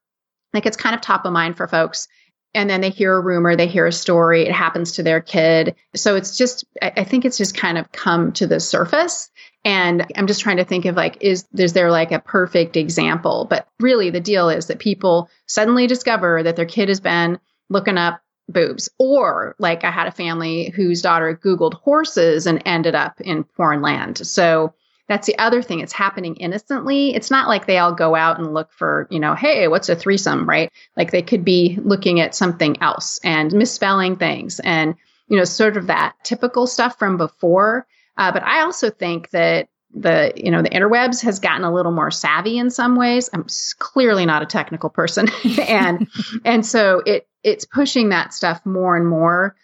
like 0.53 0.67
it's 0.67 0.77
kind 0.77 0.95
of 0.95 1.01
top 1.01 1.25
of 1.25 1.33
mind 1.33 1.57
for 1.57 1.69
folks 1.69 2.09
and 2.55 2.69
then 2.69 2.81
they 2.81 2.91
hear 2.91 3.17
a 3.17 3.21
rumor, 3.21 3.57
they 3.57 3.67
hear 3.67 3.87
a 3.87 3.93
story, 3.93 4.43
it 4.43 4.53
happens 4.53 4.93
to 4.93 5.03
their 5.03 5.21
kid. 5.21 5.77
So 5.95 6.17
it's 6.17 6.37
just, 6.37 6.65
I 6.83 7.05
think 7.05 7.25
it's 7.25 7.39
just 7.39 7.57
kind 7.57 7.79
of 7.79 7.93
come 7.93 8.33
to 8.33 8.47
the 8.47 8.61
surface. 8.61 9.31
And 9.65 10.07
I'm 10.17 10.27
just 10.27 10.41
trying 10.41 10.57
to 10.57 10.65
think 10.65 10.85
of 10.87 10.97
like, 10.97 11.19
is, 11.21 11.47
is 11.57 11.75
there 11.75 11.91
like 11.91 12.13
a 12.13 12.19
perfect 12.19 12.77
example? 12.77 13.47
But 13.49 13.69
really 13.79 14.11
the 14.11 14.21
deal 14.21 14.49
is 14.49 14.67
that 14.67 14.79
people 14.79 15.29
suddenly 15.47 15.87
discover 15.87 16.43
that 16.43 16.57
their 16.57 16.67
kid 16.67 16.89
has 16.89 17.01
been 17.01 17.39
looking 17.69 17.99
up 17.99 18.21
boobs. 18.49 18.89
Or 18.99 19.55
like 19.59 19.85
I 19.85 19.91
had 19.91 20.09
a 20.09 20.13
family 20.13 20.71
whose 20.71 21.03
daughter 21.03 21.39
Googled 21.41 21.75
horses 21.75 22.47
and 22.47 22.63
ended 22.65 22.95
up 22.95 23.21
in 23.21 23.45
porn 23.45 23.81
land. 23.81 24.27
So 24.27 24.75
that's 25.11 25.27
the 25.27 25.37
other 25.39 25.61
thing. 25.61 25.81
It's 25.81 25.93
happening 25.93 26.37
innocently. 26.37 27.13
It's 27.17 27.33
not 27.33 27.49
like 27.49 27.67
they 27.67 27.79
all 27.79 27.93
go 27.93 28.15
out 28.15 28.39
and 28.39 28.55
look 28.55 28.73
for, 28.73 29.09
you 29.11 29.19
know, 29.19 29.35
hey, 29.35 29.67
what's 29.67 29.89
a 29.89 29.97
threesome, 29.97 30.49
right? 30.49 30.71
Like 30.97 31.11
they 31.11 31.23
could 31.23 31.45
be 31.45 31.77
looking 31.83 32.21
at 32.21 32.33
something 32.33 32.81
else 32.81 33.19
and 33.25 33.53
misspelling 33.53 34.17
things 34.17 34.61
and, 34.61 34.95
you 35.27 35.37
know, 35.37 35.43
sort 35.43 35.77
of 35.77 35.89
that 35.89 36.15
typical 36.23 36.69
stuff 36.69 36.97
from 36.97 37.17
before. 37.17 37.89
Uh, 38.17 38.31
but 38.31 38.45
I 38.45 38.61
also 38.61 38.89
think 38.89 39.31
that 39.31 39.69
the 39.93 40.33
you 40.37 40.53
know 40.53 40.63
the 40.63 40.69
interwebs 40.69 41.23
has 41.23 41.41
gotten 41.41 41.65
a 41.65 41.75
little 41.75 41.91
more 41.91 42.13
savvy 42.13 42.59
in 42.59 42.71
some 42.71 42.95
ways 42.95 43.29
i'm 43.33 43.45
clearly 43.81 44.25
not 44.25 44.41
a 44.41 44.47
technical 44.47 44.89
person 44.89 45.27
and 45.67 46.07
and 46.45 46.65
so 46.65 47.03
it 47.05 47.27
it's 47.43 47.65
pushing 47.65 48.11
that 48.11 48.33
stuff 48.33 48.65
more 48.65 48.97
and 48.97 49.09
more 49.09 49.57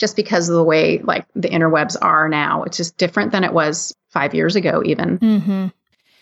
just 0.00 0.16
because 0.16 0.48
of 0.48 0.56
the 0.56 0.64
way 0.64 0.98
like 0.98 1.26
the 1.34 1.48
interwebs 1.48 1.96
are 2.00 2.28
now. 2.28 2.64
It's 2.64 2.78
just 2.78 2.96
different 2.96 3.30
than 3.30 3.44
it 3.44 3.52
was 3.52 3.94
five 4.08 4.34
years 4.34 4.56
ago, 4.56 4.82
even. 4.84 5.18
Mm-hmm. 5.18 5.66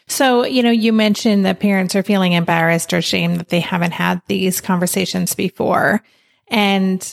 So, 0.08 0.44
you 0.44 0.62
know, 0.62 0.70
you 0.70 0.92
mentioned 0.92 1.46
that 1.46 1.60
parents 1.60 1.94
are 1.94 2.02
feeling 2.02 2.32
embarrassed 2.32 2.92
or 2.92 2.96
ashamed 2.98 3.38
that 3.38 3.50
they 3.50 3.60
haven't 3.60 3.92
had 3.92 4.20
these 4.26 4.60
conversations 4.60 5.34
before. 5.34 6.02
And 6.48 7.12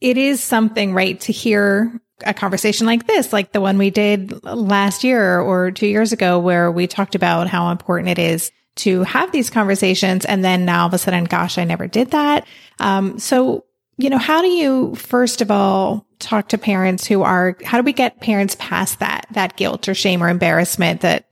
it 0.00 0.16
is 0.16 0.42
something, 0.42 0.94
right, 0.94 1.18
to 1.20 1.32
hear 1.32 2.00
a 2.24 2.34
conversation 2.34 2.86
like 2.86 3.06
this, 3.06 3.32
like 3.32 3.52
the 3.52 3.60
one 3.60 3.78
we 3.78 3.90
did 3.90 4.44
last 4.44 5.02
year 5.02 5.40
or 5.40 5.70
two 5.70 5.86
years 5.86 6.12
ago, 6.12 6.38
where 6.38 6.70
we 6.70 6.86
talked 6.86 7.14
about 7.14 7.48
how 7.48 7.70
important 7.70 8.10
it 8.10 8.18
is 8.18 8.52
to 8.76 9.02
have 9.02 9.32
these 9.32 9.50
conversations. 9.50 10.24
And 10.26 10.44
then 10.44 10.66
now 10.66 10.82
all 10.82 10.88
of 10.88 10.94
a 10.94 10.98
sudden, 10.98 11.24
gosh, 11.24 11.58
I 11.58 11.64
never 11.64 11.86
did 11.86 12.10
that. 12.12 12.46
Um, 12.78 13.18
so 13.18 13.64
you 14.02 14.10
know, 14.10 14.18
how 14.18 14.40
do 14.40 14.48
you, 14.48 14.94
first 14.94 15.40
of 15.40 15.50
all, 15.50 16.06
talk 16.18 16.48
to 16.48 16.58
parents 16.58 17.06
who 17.06 17.22
are, 17.22 17.56
how 17.64 17.78
do 17.78 17.84
we 17.84 17.92
get 17.92 18.20
parents 18.20 18.56
past 18.58 18.98
that, 19.00 19.26
that 19.32 19.56
guilt 19.56 19.88
or 19.88 19.94
shame 19.94 20.22
or 20.22 20.28
embarrassment 20.28 21.00
that, 21.00 21.26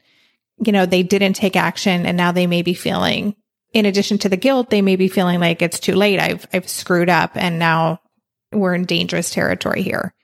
you 0.64 0.72
know, 0.72 0.86
they 0.86 1.02
didn't 1.02 1.34
take 1.34 1.56
action 1.56 2.06
and 2.06 2.16
now 2.16 2.32
they 2.32 2.46
may 2.46 2.62
be 2.62 2.74
feeling 2.74 3.34
in 3.72 3.86
addition 3.86 4.18
to 4.18 4.28
the 4.28 4.36
guilt, 4.36 4.70
they 4.70 4.82
may 4.82 4.96
be 4.96 5.08
feeling 5.08 5.40
like 5.40 5.62
it's 5.62 5.78
too 5.78 5.94
late. 5.94 6.18
I've, 6.18 6.46
I've 6.52 6.68
screwed 6.68 7.10
up 7.10 7.32
and 7.34 7.58
now 7.58 8.00
we're 8.52 8.74
in 8.74 8.86
dangerous 8.86 9.30
territory 9.30 9.82
here. 9.82 10.14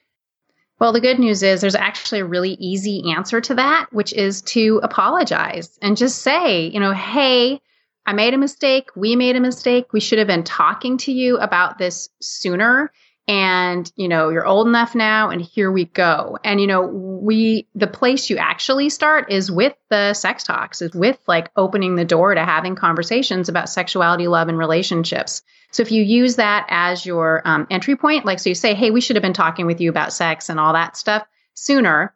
Well, 0.81 0.93
the 0.93 1.01
good 1.01 1.19
news 1.19 1.43
is 1.43 1.61
there's 1.61 1.75
actually 1.75 2.21
a 2.21 2.27
really 2.27 2.55
easy 2.55 3.13
answer 3.15 3.41
to 3.43 3.55
that, 3.55 3.87
which 3.93 4.13
is 4.13 4.43
to 4.43 4.81
apologize 4.83 5.79
and 5.83 5.97
just 5.97 6.23
say, 6.23 6.67
you 6.67 6.81
know, 6.81 6.93
hey, 6.93 7.61
I 8.07 8.13
made 8.13 8.35
a 8.35 8.39
mistake. 8.39 8.91
We 8.95 9.17
made 9.17 9.37
a 9.37 9.41
mistake. 9.41 9.93
We 9.93 10.01
should 10.01 10.19
have 10.19 10.29
been 10.29 10.45
talking 10.45 10.99
to 10.99 11.13
you 11.13 11.39
about 11.39 11.79
this 11.79 12.09
sooner. 12.21 12.93
And 13.27 13.91
you 13.97 14.09
know 14.09 14.29
you're 14.29 14.47
old 14.47 14.69
enough 14.69 14.95
now 14.95 15.31
and 15.31 15.41
here 15.41 15.73
we 15.73 15.87
go. 15.87 16.39
And 16.45 16.61
you 16.61 16.67
know 16.67 16.83
we 16.83 17.67
the 17.75 17.87
place 17.87 18.29
you 18.29 18.37
actually 18.37 18.91
start 18.91 19.33
is 19.33 19.51
with 19.51 19.75
the 19.89 20.13
sex 20.13 20.45
talks 20.45 20.83
is 20.83 20.93
with 20.93 21.19
like 21.27 21.51
opening 21.57 21.97
the 21.97 22.05
door 22.05 22.35
to 22.35 22.45
having 22.45 22.75
conversations 22.75 23.49
about 23.49 23.71
sexuality 23.71 24.29
love 24.29 24.49
and 24.49 24.59
relationships. 24.59 25.41
So 25.71 25.83
if 25.83 25.91
you 25.91 26.03
use 26.03 26.37
that 26.37 26.67
as 26.69 27.07
your 27.07 27.41
um, 27.47 27.67
entry 27.71 27.97
point 27.97 28.27
like 28.27 28.41
so 28.41 28.51
you 28.51 28.55
say 28.55 28.75
hey 28.75 28.91
we 28.91 29.01
should 29.01 29.17
have 29.17 29.23
been 29.23 29.33
talking 29.33 29.65
with 29.65 29.81
you 29.81 29.89
about 29.89 30.13
sex 30.13 30.51
and 30.51 30.61
all 30.61 30.75
that 30.75 30.95
stuff 30.95 31.27
sooner. 31.55 32.15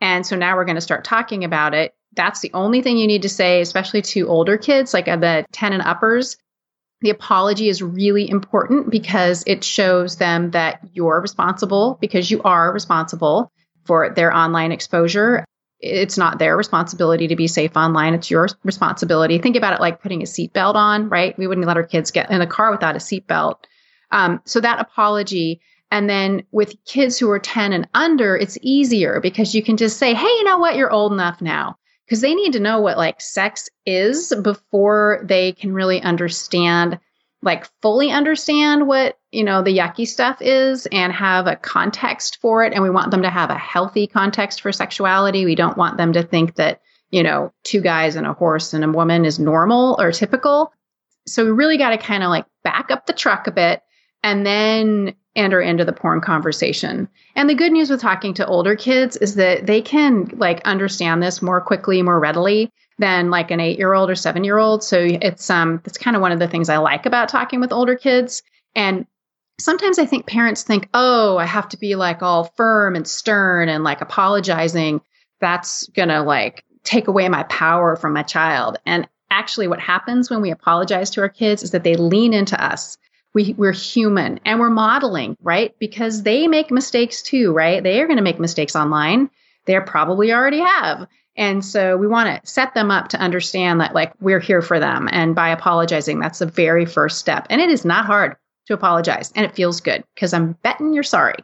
And 0.00 0.26
so 0.26 0.36
now 0.36 0.56
we're 0.56 0.64
going 0.64 0.76
to 0.76 0.80
start 0.80 1.04
talking 1.04 1.44
about 1.44 1.74
it 1.74 1.94
that's 2.16 2.40
the 2.40 2.50
only 2.54 2.82
thing 2.82 2.98
you 2.98 3.06
need 3.06 3.22
to 3.22 3.28
say 3.28 3.60
especially 3.60 4.02
to 4.02 4.28
older 4.28 4.56
kids 4.56 4.92
like 4.92 5.08
uh, 5.08 5.16
the 5.16 5.44
10 5.52 5.72
and 5.72 5.82
uppers 5.82 6.36
the 7.02 7.10
apology 7.10 7.68
is 7.68 7.82
really 7.82 8.28
important 8.28 8.90
because 8.90 9.44
it 9.46 9.62
shows 9.62 10.16
them 10.16 10.52
that 10.52 10.80
you're 10.92 11.20
responsible 11.20 11.98
because 12.00 12.30
you 12.30 12.42
are 12.42 12.72
responsible 12.72 13.52
for 13.84 14.12
their 14.14 14.34
online 14.34 14.72
exposure. 14.72 15.44
It's 15.78 16.16
not 16.16 16.38
their 16.38 16.56
responsibility 16.56 17.28
to 17.28 17.36
be 17.36 17.48
safe 17.48 17.76
online. 17.76 18.14
It's 18.14 18.30
your 18.30 18.48
responsibility. 18.64 19.38
Think 19.38 19.56
about 19.56 19.74
it 19.74 19.80
like 19.80 20.00
putting 20.00 20.22
a 20.22 20.24
seatbelt 20.24 20.74
on, 20.74 21.10
right? 21.10 21.36
We 21.36 21.46
wouldn't 21.46 21.66
let 21.66 21.76
our 21.76 21.86
kids 21.86 22.10
get 22.10 22.30
in 22.30 22.40
the 22.40 22.46
car 22.46 22.70
without 22.70 22.96
a 22.96 22.98
seatbelt. 22.98 23.56
Um, 24.10 24.40
so 24.46 24.60
that 24.60 24.80
apology. 24.80 25.60
And 25.90 26.08
then 26.08 26.44
with 26.50 26.82
kids 26.86 27.18
who 27.18 27.30
are 27.30 27.38
10 27.38 27.74
and 27.74 27.88
under, 27.92 28.36
it's 28.36 28.56
easier 28.62 29.20
because 29.20 29.54
you 29.54 29.62
can 29.62 29.76
just 29.76 29.98
say, 29.98 30.14
hey, 30.14 30.26
you 30.26 30.44
know 30.44 30.58
what? 30.58 30.76
You're 30.76 30.90
old 30.90 31.12
enough 31.12 31.42
now 31.42 31.76
because 32.06 32.20
they 32.20 32.34
need 32.34 32.52
to 32.52 32.60
know 32.60 32.80
what 32.80 32.96
like 32.96 33.20
sex 33.20 33.68
is 33.84 34.32
before 34.42 35.20
they 35.24 35.52
can 35.52 35.72
really 35.72 36.00
understand 36.00 37.00
like 37.42 37.68
fully 37.82 38.10
understand 38.10 38.86
what 38.86 39.18
you 39.30 39.44
know 39.44 39.62
the 39.62 39.76
yucky 39.76 40.06
stuff 40.06 40.40
is 40.40 40.86
and 40.86 41.12
have 41.12 41.46
a 41.46 41.56
context 41.56 42.38
for 42.40 42.64
it. 42.64 42.72
And 42.72 42.82
we 42.82 42.90
want 42.90 43.10
them 43.10 43.22
to 43.22 43.30
have 43.30 43.50
a 43.50 43.58
healthy 43.58 44.06
context 44.06 44.60
for 44.60 44.72
sexuality. 44.72 45.44
We 45.44 45.54
don't 45.54 45.76
want 45.76 45.96
them 45.96 46.12
to 46.14 46.22
think 46.22 46.56
that 46.56 46.80
you 47.10 47.22
know 47.22 47.52
two 47.62 47.80
guys 47.80 48.16
and 48.16 48.26
a 48.26 48.32
horse 48.32 48.74
and 48.74 48.84
a 48.84 48.90
woman 48.90 49.24
is 49.24 49.38
normal 49.38 49.96
or 49.98 50.12
typical. 50.12 50.72
So 51.26 51.44
we 51.44 51.50
really 51.50 51.78
got 51.78 51.90
to 51.90 51.98
kind 51.98 52.22
of 52.22 52.30
like 52.30 52.46
back 52.64 52.90
up 52.90 53.06
the 53.06 53.12
truck 53.12 53.46
a 53.46 53.52
bit 53.52 53.82
and 54.22 54.46
then 54.46 55.14
enter 55.36 55.60
into 55.60 55.84
the 55.84 55.92
porn 55.92 56.20
conversation. 56.20 57.08
And 57.34 57.48
the 57.48 57.54
good 57.54 57.72
news 57.72 57.90
with 57.90 58.00
talking 58.00 58.34
to 58.34 58.46
older 58.46 58.74
kids 58.74 59.16
is 59.16 59.34
that 59.36 59.66
they 59.66 59.82
can 59.82 60.30
like 60.34 60.60
understand 60.64 61.22
this 61.22 61.42
more 61.42 61.60
quickly, 61.60 62.02
more 62.02 62.18
readily 62.18 62.70
than 62.98 63.30
like 63.30 63.50
an 63.50 63.60
8-year-old 63.60 64.10
or 64.10 64.14
7-year-old. 64.14 64.82
So 64.82 64.98
it's 65.00 65.50
um 65.50 65.82
it's 65.84 65.98
kind 65.98 66.16
of 66.16 66.22
one 66.22 66.32
of 66.32 66.38
the 66.38 66.48
things 66.48 66.68
I 66.68 66.78
like 66.78 67.06
about 67.06 67.28
talking 67.28 67.60
with 67.60 67.72
older 67.72 67.94
kids 67.94 68.42
and 68.74 69.06
sometimes 69.58 69.98
I 69.98 70.06
think 70.06 70.26
parents 70.26 70.62
think, 70.62 70.88
"Oh, 70.94 71.38
I 71.38 71.46
have 71.46 71.68
to 71.70 71.78
be 71.78 71.96
like 71.96 72.22
all 72.22 72.52
firm 72.56 72.94
and 72.94 73.06
stern 73.06 73.68
and 73.68 73.84
like 73.84 74.00
apologizing. 74.00 75.00
That's 75.40 75.88
going 75.88 76.08
to 76.08 76.22
like 76.22 76.64
take 76.84 77.08
away 77.08 77.28
my 77.28 77.42
power 77.44 77.96
from 77.96 78.12
my 78.12 78.22
child." 78.22 78.78
And 78.86 79.08
actually 79.30 79.68
what 79.68 79.80
happens 79.80 80.30
when 80.30 80.40
we 80.40 80.50
apologize 80.50 81.10
to 81.10 81.20
our 81.20 81.28
kids 81.28 81.62
is 81.62 81.72
that 81.72 81.84
they 81.84 81.96
lean 81.96 82.32
into 82.32 82.62
us 82.62 82.96
we, 83.36 83.54
we're 83.58 83.72
human 83.72 84.40
and 84.46 84.58
we're 84.58 84.70
modeling, 84.70 85.36
right? 85.42 85.74
Because 85.78 86.22
they 86.22 86.48
make 86.48 86.70
mistakes 86.70 87.20
too, 87.20 87.52
right? 87.52 87.82
They 87.82 88.00
are 88.00 88.06
going 88.06 88.16
to 88.16 88.22
make 88.22 88.40
mistakes 88.40 88.74
online. 88.74 89.28
They 89.66 89.78
probably 89.80 90.32
already 90.32 90.60
have. 90.60 91.06
And 91.36 91.62
so 91.62 91.98
we 91.98 92.06
want 92.06 92.42
to 92.42 92.50
set 92.50 92.72
them 92.72 92.90
up 92.90 93.08
to 93.08 93.20
understand 93.20 93.82
that 93.82 93.94
like 93.94 94.14
we're 94.22 94.40
here 94.40 94.62
for 94.62 94.80
them. 94.80 95.06
And 95.12 95.34
by 95.34 95.50
apologizing, 95.50 96.18
that's 96.18 96.38
the 96.38 96.46
very 96.46 96.86
first 96.86 97.18
step. 97.18 97.46
And 97.50 97.60
it 97.60 97.68
is 97.68 97.84
not 97.84 98.06
hard 98.06 98.36
to 98.68 98.72
apologize 98.72 99.34
and 99.36 99.44
it 99.44 99.54
feels 99.54 99.82
good 99.82 100.02
because 100.14 100.32
I'm 100.32 100.52
betting 100.62 100.94
you're 100.94 101.02
sorry. 101.02 101.36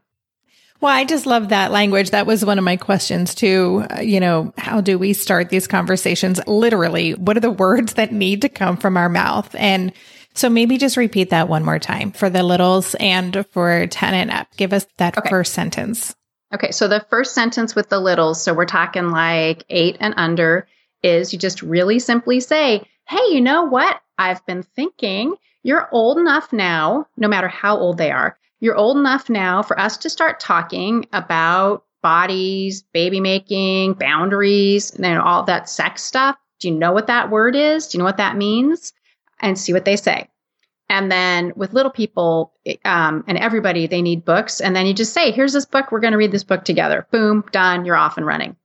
Well, 0.80 0.96
I 0.96 1.04
just 1.04 1.26
love 1.26 1.50
that 1.50 1.72
language. 1.72 2.11
That 2.11 2.26
was 2.26 2.42
one 2.42 2.56
of 2.56 2.64
my 2.64 2.78
questions 2.78 3.34
too. 3.34 3.84
Uh, 3.90 4.00
you 4.00 4.18
know, 4.18 4.54
how 4.56 4.80
do 4.80 4.99
we 4.99 5.12
start 5.12 5.50
these 5.50 5.66
conversations? 5.66 6.40
Literally, 6.46 7.12
what 7.12 7.37
are 7.37 7.40
the 7.40 7.50
words 7.50 7.94
that 7.94 8.12
need 8.12 8.40
to 8.42 8.49
come 8.49 8.78
from 8.78 8.96
our 8.96 9.11
mouth? 9.11 9.54
And 9.56 9.92
so 10.34 10.48
maybe 10.48 10.78
just 10.78 10.96
repeat 10.96 11.30
that 11.30 11.48
one 11.48 11.64
more 11.64 11.78
time 11.78 12.12
for 12.12 12.30
the 12.30 12.42
littles 12.42 12.94
and 12.96 13.46
for 13.50 13.86
10 13.86 14.14
and 14.14 14.30
up. 14.30 14.48
Give 14.56 14.72
us 14.72 14.86
that 14.98 15.16
okay. 15.18 15.28
first 15.28 15.52
sentence. 15.52 16.14
Okay. 16.54 16.70
So 16.70 16.88
the 16.88 17.04
first 17.08 17.34
sentence 17.34 17.74
with 17.74 17.88
the 17.88 18.00
littles, 18.00 18.42
so 18.42 18.54
we're 18.54 18.66
talking 18.66 19.10
like 19.10 19.64
eight 19.70 19.96
and 20.00 20.14
under, 20.16 20.66
is 21.02 21.32
you 21.32 21.38
just 21.38 21.62
really 21.62 21.98
simply 21.98 22.40
say, 22.40 22.86
Hey, 23.08 23.24
you 23.30 23.40
know 23.40 23.64
what? 23.64 24.00
I've 24.18 24.44
been 24.46 24.62
thinking 24.62 25.34
you're 25.62 25.88
old 25.92 26.18
enough 26.18 26.52
now, 26.52 27.06
no 27.16 27.28
matter 27.28 27.48
how 27.48 27.76
old 27.76 27.98
they 27.98 28.10
are, 28.10 28.36
you're 28.60 28.76
old 28.76 28.96
enough 28.96 29.28
now 29.30 29.62
for 29.62 29.78
us 29.78 29.96
to 29.98 30.10
start 30.10 30.40
talking 30.40 31.06
about 31.12 31.84
bodies, 32.02 32.82
baby 32.92 33.20
making, 33.20 33.94
boundaries, 33.94 34.90
and 34.90 35.18
all 35.18 35.44
that 35.44 35.68
sex 35.68 36.02
stuff. 36.02 36.36
Do 36.60 36.68
you 36.68 36.74
know 36.74 36.92
what 36.92 37.06
that 37.06 37.30
word 37.30 37.56
is? 37.56 37.88
Do 37.88 37.96
you 37.96 38.00
know 38.00 38.04
what 38.04 38.16
that 38.18 38.36
means? 38.36 38.92
And 39.42 39.58
see 39.58 39.72
what 39.72 39.84
they 39.84 39.96
say. 39.96 40.28
And 40.88 41.11
then 41.11 41.52
with 41.56 41.72
little 41.72 41.90
people 41.90 42.52
um, 42.84 43.25
and 43.26 43.38
everybody, 43.38 43.87
they 43.87 44.02
need 44.02 44.25
books. 44.25 44.61
And 44.61 44.76
then 44.76 44.87
you 44.87 44.94
just 44.94 45.12
say, 45.12 45.30
here's 45.30 45.52
this 45.52 45.64
book. 45.64 45.90
We're 45.90 46.00
going 46.00 46.12
to 46.12 46.18
read 46.18 46.32
this 46.32 46.44
book 46.44 46.64
together. 46.64 47.06
Boom, 47.11 47.44
done. 47.50 47.84
You're 47.84 47.96
off 47.96 48.16
and 48.18 48.26
running. 48.26 48.56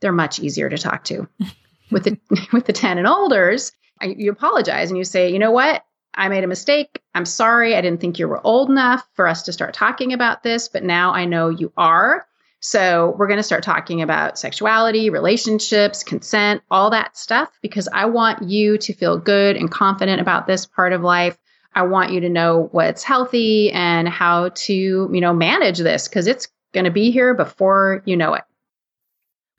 They're 0.00 0.12
much 0.12 0.38
easier 0.38 0.68
to 0.68 0.78
talk 0.78 1.04
to. 1.04 1.28
with 1.90 2.04
the 2.04 2.18
with 2.52 2.66
the 2.66 2.72
10 2.72 2.98
and 2.98 3.06
olders, 3.06 3.72
you 4.00 4.30
apologize 4.30 4.90
and 4.90 4.98
you 4.98 5.04
say, 5.04 5.32
you 5.32 5.38
know 5.38 5.50
what? 5.50 5.84
I 6.14 6.28
made 6.28 6.44
a 6.44 6.48
mistake. 6.48 7.00
I'm 7.14 7.24
sorry. 7.24 7.74
I 7.74 7.80
didn't 7.80 8.00
think 8.00 8.18
you 8.18 8.28
were 8.28 8.44
old 8.46 8.68
enough 8.70 9.06
for 9.14 9.26
us 9.26 9.42
to 9.44 9.52
start 9.52 9.74
talking 9.74 10.12
about 10.12 10.42
this, 10.42 10.68
but 10.68 10.82
now 10.82 11.12
I 11.12 11.24
know 11.24 11.48
you 11.48 11.72
are. 11.76 12.26
So 12.64 13.16
we're 13.18 13.26
going 13.26 13.40
to 13.40 13.42
start 13.42 13.64
talking 13.64 14.02
about 14.02 14.38
sexuality, 14.38 15.10
relationships, 15.10 16.04
consent, 16.04 16.62
all 16.70 16.90
that 16.90 17.16
stuff, 17.16 17.50
because 17.60 17.88
I 17.92 18.06
want 18.06 18.48
you 18.48 18.78
to 18.78 18.94
feel 18.94 19.18
good 19.18 19.56
and 19.56 19.68
confident 19.68 20.20
about 20.20 20.46
this 20.46 20.64
part 20.64 20.92
of 20.92 21.02
life. 21.02 21.36
I 21.74 21.82
want 21.82 22.12
you 22.12 22.20
to 22.20 22.28
know 22.28 22.68
what's 22.70 23.02
healthy 23.02 23.72
and 23.72 24.08
how 24.08 24.50
to, 24.50 24.72
you 24.72 25.20
know, 25.20 25.34
manage 25.34 25.78
this 25.78 26.06
because 26.06 26.28
it's 26.28 26.46
going 26.72 26.84
to 26.84 26.92
be 26.92 27.10
here 27.10 27.34
before 27.34 28.00
you 28.06 28.16
know 28.16 28.34
it. 28.34 28.44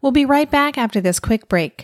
We'll 0.01 0.13
be 0.13 0.25
right 0.25 0.49
back 0.49 0.77
after 0.77 1.01
this 1.01 1.19
quick 1.19 1.49
break. 1.49 1.83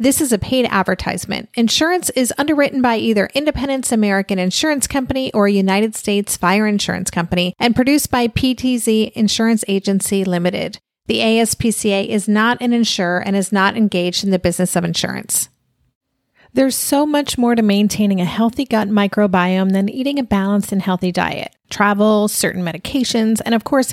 This 0.00 0.22
is 0.22 0.32
a 0.32 0.38
paid 0.38 0.66
advertisement. 0.70 1.50
Insurance 1.56 2.08
is 2.16 2.32
underwritten 2.38 2.80
by 2.80 2.96
either 2.96 3.28
Independence 3.34 3.92
American 3.92 4.38
Insurance 4.38 4.86
Company 4.86 5.30
or 5.34 5.46
United 5.46 5.94
States 5.94 6.38
Fire 6.38 6.66
Insurance 6.66 7.10
Company 7.10 7.54
and 7.58 7.76
produced 7.76 8.10
by 8.10 8.26
PTZ 8.26 9.12
Insurance 9.12 9.62
Agency 9.68 10.24
Limited. 10.24 10.78
The 11.04 11.18
ASPCA 11.18 12.08
is 12.08 12.26
not 12.26 12.62
an 12.62 12.72
insurer 12.72 13.18
and 13.20 13.36
is 13.36 13.52
not 13.52 13.76
engaged 13.76 14.24
in 14.24 14.30
the 14.30 14.38
business 14.38 14.74
of 14.74 14.84
insurance. 14.84 15.50
There's 16.54 16.76
so 16.76 17.04
much 17.04 17.36
more 17.36 17.54
to 17.54 17.60
maintaining 17.60 18.22
a 18.22 18.24
healthy 18.24 18.64
gut 18.64 18.88
microbiome 18.88 19.72
than 19.72 19.90
eating 19.90 20.18
a 20.18 20.22
balanced 20.22 20.72
and 20.72 20.80
healthy 20.80 21.12
diet. 21.12 21.54
Travel, 21.68 22.26
certain 22.26 22.62
medications, 22.62 23.42
and 23.44 23.54
of 23.54 23.64
course, 23.64 23.92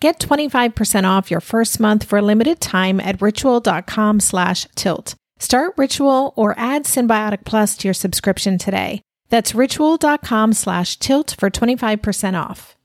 Get 0.00 0.18
25% 0.18 1.04
off 1.04 1.30
your 1.30 1.40
first 1.40 1.80
month 1.80 2.04
for 2.04 2.18
a 2.18 2.22
limited 2.22 2.60
time 2.60 3.00
at 3.00 3.22
ritual.com 3.22 4.20
slash 4.20 4.66
tilt. 4.74 5.14
Start 5.38 5.74
Ritual 5.76 6.32
or 6.36 6.54
add 6.58 6.84
Synbiotic 6.84 7.44
Plus 7.44 7.76
to 7.78 7.88
your 7.88 7.94
subscription 7.94 8.58
today. 8.58 9.02
That's 9.28 9.54
ritual.com 9.54 10.52
slash 10.52 10.98
tilt 10.98 11.34
for 11.38 11.50
25% 11.50 12.40
off. 12.40 12.76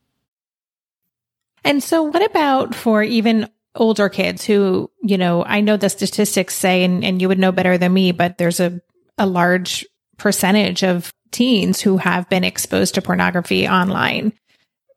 And 1.64 1.84
so 1.84 2.02
what 2.04 2.26
about 2.26 2.74
for 2.74 3.04
even 3.04 3.50
older 3.76 4.10
kids 4.10 4.44
who, 4.46 4.90
you 5.02 5.18
know, 5.18 5.44
I 5.46 5.62
know 5.62 5.78
the 5.78 5.90
statistics 5.90 6.56
say, 6.56 6.84
and, 6.84 7.04
and 7.06 7.22
you 7.22 7.28
would 7.28 7.40
know 7.40 7.52
better 7.52 7.78
than 7.78 7.94
me, 7.94 8.12
but 8.12 8.38
there's 8.38 8.60
a, 8.60 8.82
a 9.18 9.26
large 9.26 9.86
percentage 10.18 10.84
of 10.84 11.14
teens 11.32 11.82
who 11.82 11.98
have 11.98 12.30
been 12.30 12.44
exposed 12.44 12.96
to 12.96 13.02
pornography 13.02 13.68
online. 13.68 14.34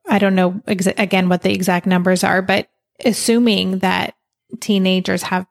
I 0.08 0.18
don't 0.18 0.34
know 0.34 0.61
ex- 0.66 0.87
again 0.87 1.28
what 1.28 1.42
the 1.42 1.52
exact 1.52 1.87
numbers 1.87 2.25
are, 2.25 2.42
but 2.42 2.68
assuming 3.04 3.78
that 3.78 4.14
teenagers 4.61 5.23
have 5.23 5.46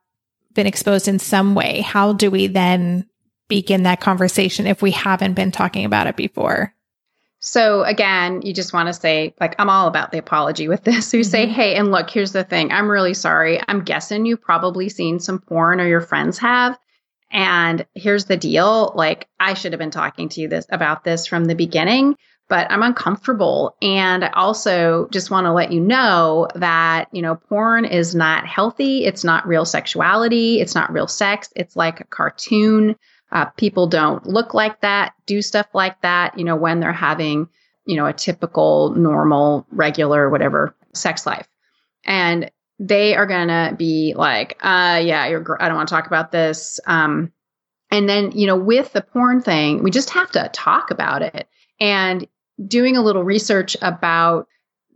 been 0.54 0.68
exposed 0.68 1.08
in 1.08 1.20
some 1.20 1.56
way, 1.56 1.82
how 1.82 2.14
do 2.14 2.30
we 2.30 2.48
then 2.48 3.08
begin 3.48 3.84
that 3.84 4.02
conversation 4.02 4.68
if 4.68 4.82
we 4.82 4.92
haven't 4.92 5.34
been 5.34 5.52
talking 5.52 5.86
about 5.86 6.08
it 6.08 6.16
before? 6.16 6.74
So 7.40 7.84
again, 7.84 8.42
you 8.42 8.54
just 8.54 8.72
want 8.72 8.88
to 8.88 8.94
say, 8.94 9.36
like, 9.42 9.56
I'm 9.60 9.70
all 9.70 9.88
about 9.88 10.14
the 10.14 10.18
apology 10.18 10.70
with 10.70 10.84
this. 10.86 11.10
So 11.10 11.18
you 11.18 11.24
mm-hmm. 11.24 11.32
say, 11.32 11.46
hey, 11.48 11.76
and 11.76 11.92
look, 11.92 12.10
here's 12.10 12.32
the 12.32 12.46
thing. 12.46 12.72
I'm 12.72 12.90
really 12.90 13.14
sorry. 13.14 13.60
I'm 13.68 13.84
guessing 13.84 14.26
you've 14.26 14.42
probably 14.42 14.88
seen 14.88 15.20
some 15.20 15.40
porn 15.40 15.82
or 15.82 15.88
your 15.88 16.02
friends 16.02 16.38
have. 16.38 16.80
And 17.32 17.86
here's 17.96 18.26
the 18.26 18.38
deal. 18.38 18.94
Like, 18.96 19.28
I 19.40 19.56
should 19.56 19.74
have 19.74 19.80
been 19.80 19.92
talking 19.92 20.30
to 20.30 20.42
you 20.42 20.48
this 20.48 20.68
about 20.70 21.04
this 21.04 21.28
from 21.28 21.46
the 21.46 21.56
beginning 21.56 22.16
but 22.54 22.72
I'm 22.72 22.84
uncomfortable. 22.84 23.76
And 23.82 24.24
I 24.24 24.30
also 24.34 25.08
just 25.12 25.32
want 25.32 25.46
to 25.46 25.52
let 25.52 25.72
you 25.72 25.80
know 25.80 26.48
that, 26.54 27.08
you 27.12 27.24
know, 27.24 27.34
porn 27.34 27.84
is 27.84 28.14
not 28.14 28.46
healthy. 28.46 29.06
It's 29.06 29.24
not 29.24 29.48
real 29.48 29.66
sexuality. 29.66 30.62
It's 30.62 30.76
not 30.76 30.94
real 30.94 31.08
sex. 31.08 31.50
It's 31.56 31.76
like 31.76 32.00
a 32.00 32.04
cartoon. 32.04 32.96
Uh, 33.32 33.46
people 33.46 33.88
don't 33.88 34.28
look 34.28 34.54
like 34.54 34.82
that, 34.82 35.14
do 35.26 35.42
stuff 35.42 35.66
like 35.74 36.00
that, 36.02 36.38
you 36.38 36.46
know, 36.46 36.56
when 36.56 36.80
they're 36.80 36.94
having, 36.94 37.50
you 37.88 37.96
know, 37.96 38.06
a 38.06 38.14
typical, 38.14 38.92
normal, 38.92 39.66
regular, 39.72 40.30
whatever 40.30 40.76
sex 40.94 41.26
life. 41.26 41.48
And 42.06 42.52
they 42.78 43.16
are 43.16 43.26
going 43.26 43.48
to 43.48 43.74
be 43.76 44.14
like, 44.16 44.60
uh, 44.62 45.02
yeah, 45.04 45.26
you're, 45.26 45.58
I 45.60 45.70
don't 45.70 45.78
want 45.78 45.90
to 45.90 45.96
talk 45.96 46.06
about 46.06 46.32
this. 46.32 46.80
Um, 46.86 47.32
and 47.90 48.08
then, 48.08 48.32
you 48.34 48.46
know, 48.46 48.58
with 48.58 48.94
the 48.94 49.02
porn 49.02 49.42
thing, 49.42 49.82
we 49.82 49.90
just 49.90 50.12
have 50.12 50.30
to 50.34 50.52
talk 50.54 50.92
about 50.92 51.24
it. 51.24 51.48
And 51.80 52.28
doing 52.66 52.98
a 52.98 53.02
little 53.02 53.24
research 53.24 53.76
about 53.82 54.48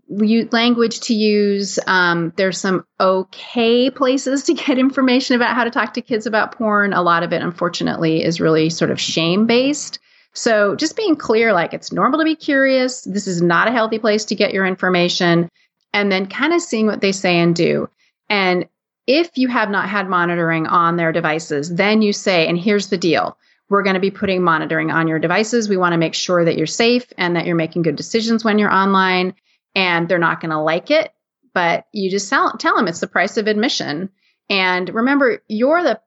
language 0.09 1.01
to 1.01 1.13
use. 1.13 1.79
Um, 1.85 2.31
there's 2.37 2.59
some 2.59 2.85
okay 2.99 3.89
places 3.89 4.43
to 4.45 4.53
get 4.53 4.77
information 4.77 5.35
about 5.35 5.55
how 5.55 5.63
to 5.63 5.71
talk 5.71 5.93
to 5.95 6.01
kids 6.01 6.25
about 6.25 6.53
porn. 6.53 6.93
A 6.93 7.01
lot 7.01 7.23
of 7.23 7.33
it, 7.33 7.41
unfortunately, 7.41 8.23
is 8.23 8.39
really 8.39 8.69
sort 8.69 8.91
of 8.91 8.99
shame 8.99 9.47
based. 9.47 9.99
So 10.33 10.75
just 10.75 10.95
being 10.95 11.15
clear, 11.15 11.51
like 11.51 11.73
it's 11.73 11.91
normal 11.91 12.19
to 12.19 12.25
be 12.25 12.35
curious. 12.35 13.01
This 13.01 13.27
is 13.27 13.41
not 13.41 13.67
a 13.67 13.71
healthy 13.71 13.99
place 13.99 14.25
to 14.25 14.35
get 14.35 14.53
your 14.53 14.65
information. 14.65 15.49
And 15.93 16.11
then 16.11 16.27
kind 16.27 16.53
of 16.53 16.61
seeing 16.61 16.85
what 16.85 17.01
they 17.01 17.11
say 17.11 17.39
and 17.39 17.55
do. 17.55 17.89
And 18.29 18.67
if 19.07 19.37
you 19.37 19.47
have 19.47 19.69
not 19.69 19.89
had 19.89 20.07
monitoring 20.07 20.67
on 20.67 20.97
their 20.97 21.11
devices, 21.11 21.73
then 21.73 22.01
you 22.01 22.13
say, 22.13 22.47
and 22.47 22.59
here's 22.59 22.87
the 22.87 22.97
deal 22.97 23.37
we're 23.69 23.84
going 23.84 23.95
to 23.95 23.99
be 23.99 24.12
putting 24.12 24.41
monitoring 24.41 24.91
on 24.91 25.08
your 25.08 25.19
devices. 25.19 25.67
We 25.67 25.77
want 25.77 25.93
to 25.93 25.97
make 25.97 26.13
sure 26.13 26.45
that 26.45 26.58
you're 26.58 26.67
safe 26.67 27.12
and 27.17 27.36
that 27.36 27.45
you're 27.45 27.56
making 27.56 27.82
good 27.82 27.95
decisions 27.95 28.43
when 28.43 28.60
you're 28.60 28.73
online. 28.73 29.34
And 29.75 30.08
they're 30.08 30.17
not 30.17 30.41
going 30.41 30.51
to 30.51 30.60
like 30.60 30.89
it, 30.89 31.13
but 31.53 31.86
you 31.91 32.10
just 32.10 32.30
tell, 32.30 32.58
tell 32.58 32.75
them 32.75 32.88
it's 32.88 32.99
the 32.99 33.08
price 33.08 33.38
of 33.38 33.47
admission. 33.47 34.10
And 34.49 34.89
remember, 34.89 35.43
you're 35.47 35.84
the 35.84 35.99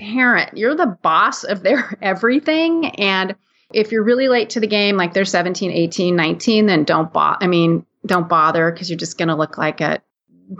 parent, 0.00 0.56
you're 0.56 0.76
the 0.76 0.98
boss 1.02 1.44
of 1.44 1.62
their 1.62 1.98
everything. 2.02 2.86
And 2.86 3.34
if 3.72 3.92
you're 3.92 4.04
really 4.04 4.28
late 4.28 4.50
to 4.50 4.60
the 4.60 4.66
game, 4.66 4.96
like 4.96 5.12
they're 5.12 5.24
17, 5.24 5.70
18, 5.70 6.16
19, 6.16 6.66
then 6.66 6.84
don't 6.84 7.12
bother. 7.12 7.44
I 7.44 7.46
mean, 7.46 7.84
don't 8.06 8.28
bother 8.28 8.70
because 8.70 8.88
you're 8.88 8.98
just 8.98 9.18
going 9.18 9.28
to 9.28 9.36
look 9.36 9.58
like 9.58 9.80
a, 9.80 10.00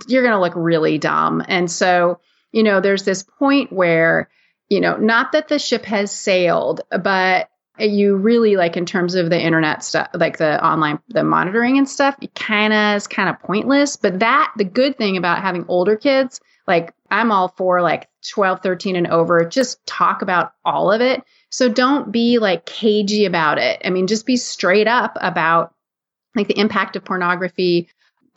you're 0.07 0.23
going 0.23 0.35
to 0.35 0.41
look 0.41 0.55
really 0.55 0.99
dumb. 0.99 1.43
And 1.49 1.71
so, 1.71 2.21
you 2.53 2.63
know, 2.63 2.81
there's 2.81 3.05
this 3.05 3.23
point 3.23 3.73
where 3.73 4.29
you 4.71 4.81
know, 4.81 4.97
not 4.97 5.33
that 5.33 5.49
the 5.49 5.59
ship 5.59 5.85
has 5.85 6.11
sailed, 6.11 6.81
but 7.03 7.51
you 7.79 8.17
really 8.17 8.57
like 8.57 8.77
in 8.77 8.87
terms 8.87 9.15
of 9.15 9.31
the 9.31 9.41
internet 9.41 9.83
stuff, 9.85 10.09
like 10.15 10.39
the 10.39 10.65
online, 10.65 11.01
the 11.09 11.25
monitoring 11.25 11.77
and 11.77 11.89
stuff, 11.89 12.15
it 12.21 12.35
kind 12.35 12.73
of 12.73 12.97
is 12.97 13.07
kind 13.07 13.29
of 13.29 13.41
pointless. 13.41 13.97
But 13.97 14.21
that, 14.21 14.53
the 14.57 14.65
good 14.65 14.97
thing 14.97 15.17
about 15.17 15.43
having 15.43 15.65
older 15.69 15.97
kids, 15.97 16.41
like 16.67 16.95
I'm 17.11 17.33
all 17.33 17.49
for 17.49 17.83
like 17.83 18.09
12, 18.31 18.61
13 18.63 18.97
and 18.97 19.07
over, 19.09 19.45
just 19.45 19.85
talk 19.87 20.23
about 20.23 20.53
all 20.65 20.93
of 20.93 21.01
it. 21.01 21.23
So 21.51 21.69
don't 21.69 22.13
be 22.13 22.39
like 22.39 22.65
cagey 22.65 23.25
about 23.25 23.59
it. 23.59 23.83
I 23.85 23.91
mean, 23.91 24.07
just 24.07 24.27
be 24.27 24.37
straight 24.37 24.87
up 24.87 25.17
about 25.21 25.75
like 26.37 26.49
the 26.49 26.59
impact 26.59 26.95
of 26.97 27.05
pornography 27.05 27.89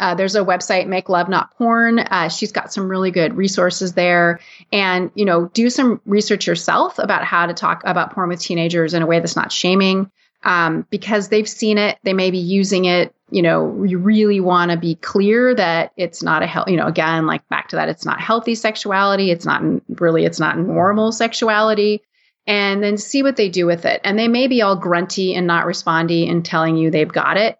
uh, 0.03 0.15
there's 0.15 0.35
a 0.35 0.43
website, 0.43 0.85
Make 0.85 1.07
Love 1.07 1.29
Not 1.29 1.55
Porn. 1.57 1.97
Uh, 1.97 2.27
she's 2.27 2.51
got 2.51 2.73
some 2.73 2.89
really 2.89 3.09
good 3.09 3.37
resources 3.37 3.93
there. 3.93 4.41
And, 4.69 5.11
you 5.15 5.23
know, 5.23 5.45
do 5.53 5.69
some 5.69 6.01
research 6.05 6.45
yourself 6.45 6.99
about 6.99 7.23
how 7.23 7.45
to 7.45 7.53
talk 7.53 7.83
about 7.85 8.11
porn 8.11 8.27
with 8.27 8.41
teenagers 8.41 8.93
in 8.93 9.01
a 9.01 9.05
way 9.05 9.21
that's 9.21 9.37
not 9.37 9.53
shaming 9.53 10.11
um, 10.43 10.85
because 10.89 11.29
they've 11.29 11.47
seen 11.47 11.77
it. 11.77 11.99
They 12.03 12.11
may 12.11 12.31
be 12.31 12.39
using 12.39 12.83
it. 12.83 13.15
You 13.31 13.43
know, 13.43 13.85
you 13.85 13.97
really 13.97 14.41
want 14.41 14.71
to 14.71 14.77
be 14.77 14.95
clear 14.95 15.55
that 15.55 15.93
it's 15.95 16.21
not 16.21 16.43
a 16.43 16.47
health, 16.47 16.67
you 16.67 16.75
know, 16.75 16.87
again, 16.87 17.25
like 17.25 17.47
back 17.47 17.69
to 17.69 17.77
that, 17.77 17.87
it's 17.87 18.03
not 18.03 18.19
healthy 18.19 18.55
sexuality. 18.55 19.31
It's 19.31 19.45
not 19.45 19.63
really, 19.87 20.25
it's 20.25 20.39
not 20.39 20.59
normal 20.59 21.13
sexuality. 21.13 22.01
And 22.45 22.83
then 22.83 22.97
see 22.97 23.23
what 23.23 23.37
they 23.37 23.47
do 23.47 23.65
with 23.65 23.85
it. 23.85 24.01
And 24.03 24.19
they 24.19 24.27
may 24.27 24.47
be 24.47 24.63
all 24.63 24.75
grunty 24.75 25.33
and 25.33 25.47
not 25.47 25.65
respondy 25.65 26.29
and 26.29 26.43
telling 26.43 26.75
you 26.75 26.91
they've 26.91 27.07
got 27.07 27.37
it, 27.37 27.57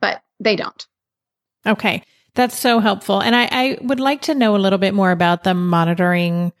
but 0.00 0.20
they 0.40 0.56
don't. 0.56 0.84
Okay. 1.66 2.02
That's 2.34 2.58
so 2.58 2.80
helpful. 2.80 3.20
And 3.20 3.34
I, 3.34 3.48
I 3.50 3.78
would 3.80 3.98
like 3.98 4.22
to 4.22 4.34
know 4.34 4.54
a 4.54 4.58
little 4.58 4.78
bit 4.78 4.94
more 4.94 5.10
about 5.10 5.42
the 5.42 5.54
monitoring 5.54 6.52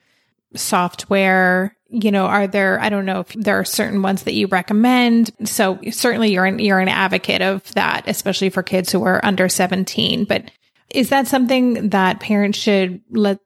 software. 0.54 1.76
You 1.88 2.10
know, 2.10 2.24
are 2.24 2.46
there, 2.46 2.80
I 2.80 2.88
don't 2.88 3.04
know 3.04 3.20
if 3.20 3.28
there 3.34 3.60
are 3.60 3.64
certain 3.64 4.02
ones 4.02 4.22
that 4.24 4.32
you 4.32 4.46
recommend. 4.46 5.30
So 5.44 5.78
certainly 5.90 6.32
you're 6.32 6.46
an, 6.46 6.58
you're 6.58 6.80
an 6.80 6.88
advocate 6.88 7.42
of 7.42 7.70
that, 7.74 8.04
especially 8.08 8.48
for 8.48 8.62
kids 8.62 8.90
who 8.90 9.04
are 9.04 9.20
under 9.22 9.48
17. 9.48 10.24
But 10.24 10.50
is 10.90 11.10
that 11.10 11.26
something 11.26 11.90
that 11.90 12.20
parents 12.20 12.58
should 12.58 13.02
let 13.10 13.38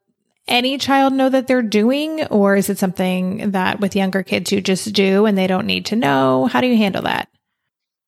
any 0.47 0.77
child 0.77 1.13
know 1.13 1.29
that 1.29 1.47
they're 1.47 1.61
doing? 1.61 2.23
Or 2.27 2.55
is 2.55 2.69
it 2.69 2.79
something 2.79 3.51
that 3.51 3.81
with 3.81 3.95
younger 3.95 4.23
kids 4.23 4.53
you 4.53 4.61
just 4.61 4.93
do 4.93 5.25
and 5.25 5.37
they 5.37 5.47
don't 5.47 5.67
need 5.67 5.85
to 5.87 5.97
know? 5.97 6.45
How 6.45 6.61
do 6.61 6.67
you 6.67 6.77
handle 6.77 7.03
that? 7.03 7.27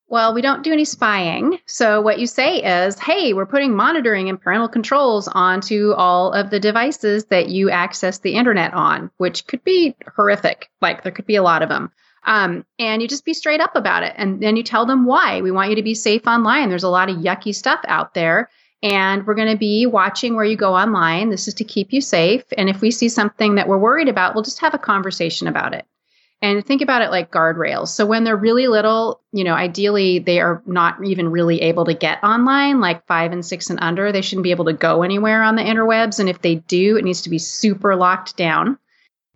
Well, 0.08 0.34
we 0.34 0.42
don't 0.42 0.63
do 0.63 0.72
any 0.72 0.86
spying. 0.86 1.60
So 1.66 2.00
what 2.02 2.20
you 2.20 2.28
say 2.28 2.58
is, 2.58 3.00
hey, 3.00 3.34
we're 3.34 3.46
putting 3.46 3.76
monitoring 3.76 4.30
and 4.30 4.39
parental 4.39 4.68
controls 4.68 5.28
onto 5.28 5.94
all 5.94 6.34
of 6.34 6.50
the 6.50 6.60
devices 6.60 7.26
that 7.26 7.50
you 7.50 7.72
access 7.72 8.20
the 8.20 8.36
internet 8.36 8.74
on, 8.74 9.10
which 9.18 9.48
could 9.48 9.63
be 9.63 9.96
horrific. 10.16 10.70
Like 10.82 11.04
there 11.04 11.12
could 11.12 11.26
be 11.26 11.36
a 11.36 11.42
lot 11.44 11.63
of 11.63 11.70
them. 11.70 11.92
Um, 12.26 12.66
and 12.80 13.02
you 13.02 13.08
just 13.08 13.26
be 13.26 13.34
straight 13.34 13.60
up 13.60 13.76
about 13.76 14.04
it. 14.04 14.13
And 14.16 14.42
then 14.42 14.56
you 14.56 14.63
tell 14.63 14.86
them 14.86 15.06
why. 15.06 15.42
We 15.42 15.52
want 15.52 15.70
you 15.70 15.76
to 15.78 15.84
be 15.84 15.96
safe 15.96 16.28
online. 16.28 16.70
There's 16.70 16.84
a 16.84 16.89
lot 16.89 17.10
of 17.10 17.18
yucky 17.18 17.54
stuff 17.56 17.80
out 17.86 18.13
there. 18.13 18.50
And 18.82 19.26
we're 19.26 19.36
going 19.36 19.52
to 19.52 19.58
be 19.58 19.86
watching 19.86 20.36
where 20.36 20.46
you 20.46 20.58
go 20.58 20.76
online. 20.76 21.30
This 21.30 21.48
is 21.48 21.54
to 21.56 21.63
keep 21.63 21.94
you 21.94 22.02
safe. 22.02 22.44
And 22.58 22.70
if 22.70 22.82
we 22.82 22.92
see 22.92 23.08
something 23.10 23.56
that 23.56 23.68
we're 23.68 23.78
worried 23.78 24.10
about, 24.10 24.36
we'll 24.36 24.44
just 24.44 24.60
have 24.60 24.74
a 24.74 24.80
conversation 24.80 25.48
about 25.48 25.74
it. 25.74 25.86
And 26.43 26.65
think 26.65 26.82
about 26.82 27.01
it 27.01 27.10
like 27.10 27.32
guardrails. 27.32 27.88
So 27.88 28.06
when 28.06 28.25
they're 28.25 28.36
really 28.36 28.67
little, 28.67 29.21
you 29.32 29.45
know, 29.45 29.53
ideally 29.53 30.19
they 30.19 30.41
are 30.41 30.62
not 30.65 31.01
even 31.01 31.32
really 31.32 31.62
able 31.62 31.86
to 31.86 31.93
get 31.93 32.21
online, 32.21 32.82
like 32.82 33.08
five 33.08 33.32
and 33.32 33.45
six 33.45 33.69
and 33.69 33.79
under. 33.82 34.12
They 34.12 34.21
shouldn't 34.21 34.43
be 34.43 34.51
able 34.51 34.65
to 34.65 34.73
go 34.73 35.03
anywhere 35.03 35.41
on 35.41 35.56
the 35.56 35.62
interwebs. 35.62 36.19
And 36.19 36.27
if 36.27 36.41
they 36.41 36.56
do, 36.56 36.97
it 36.97 37.06
needs 37.06 37.21
to 37.21 37.29
be 37.29 37.39
super 37.39 37.95
locked 37.95 38.36
down. 38.36 38.77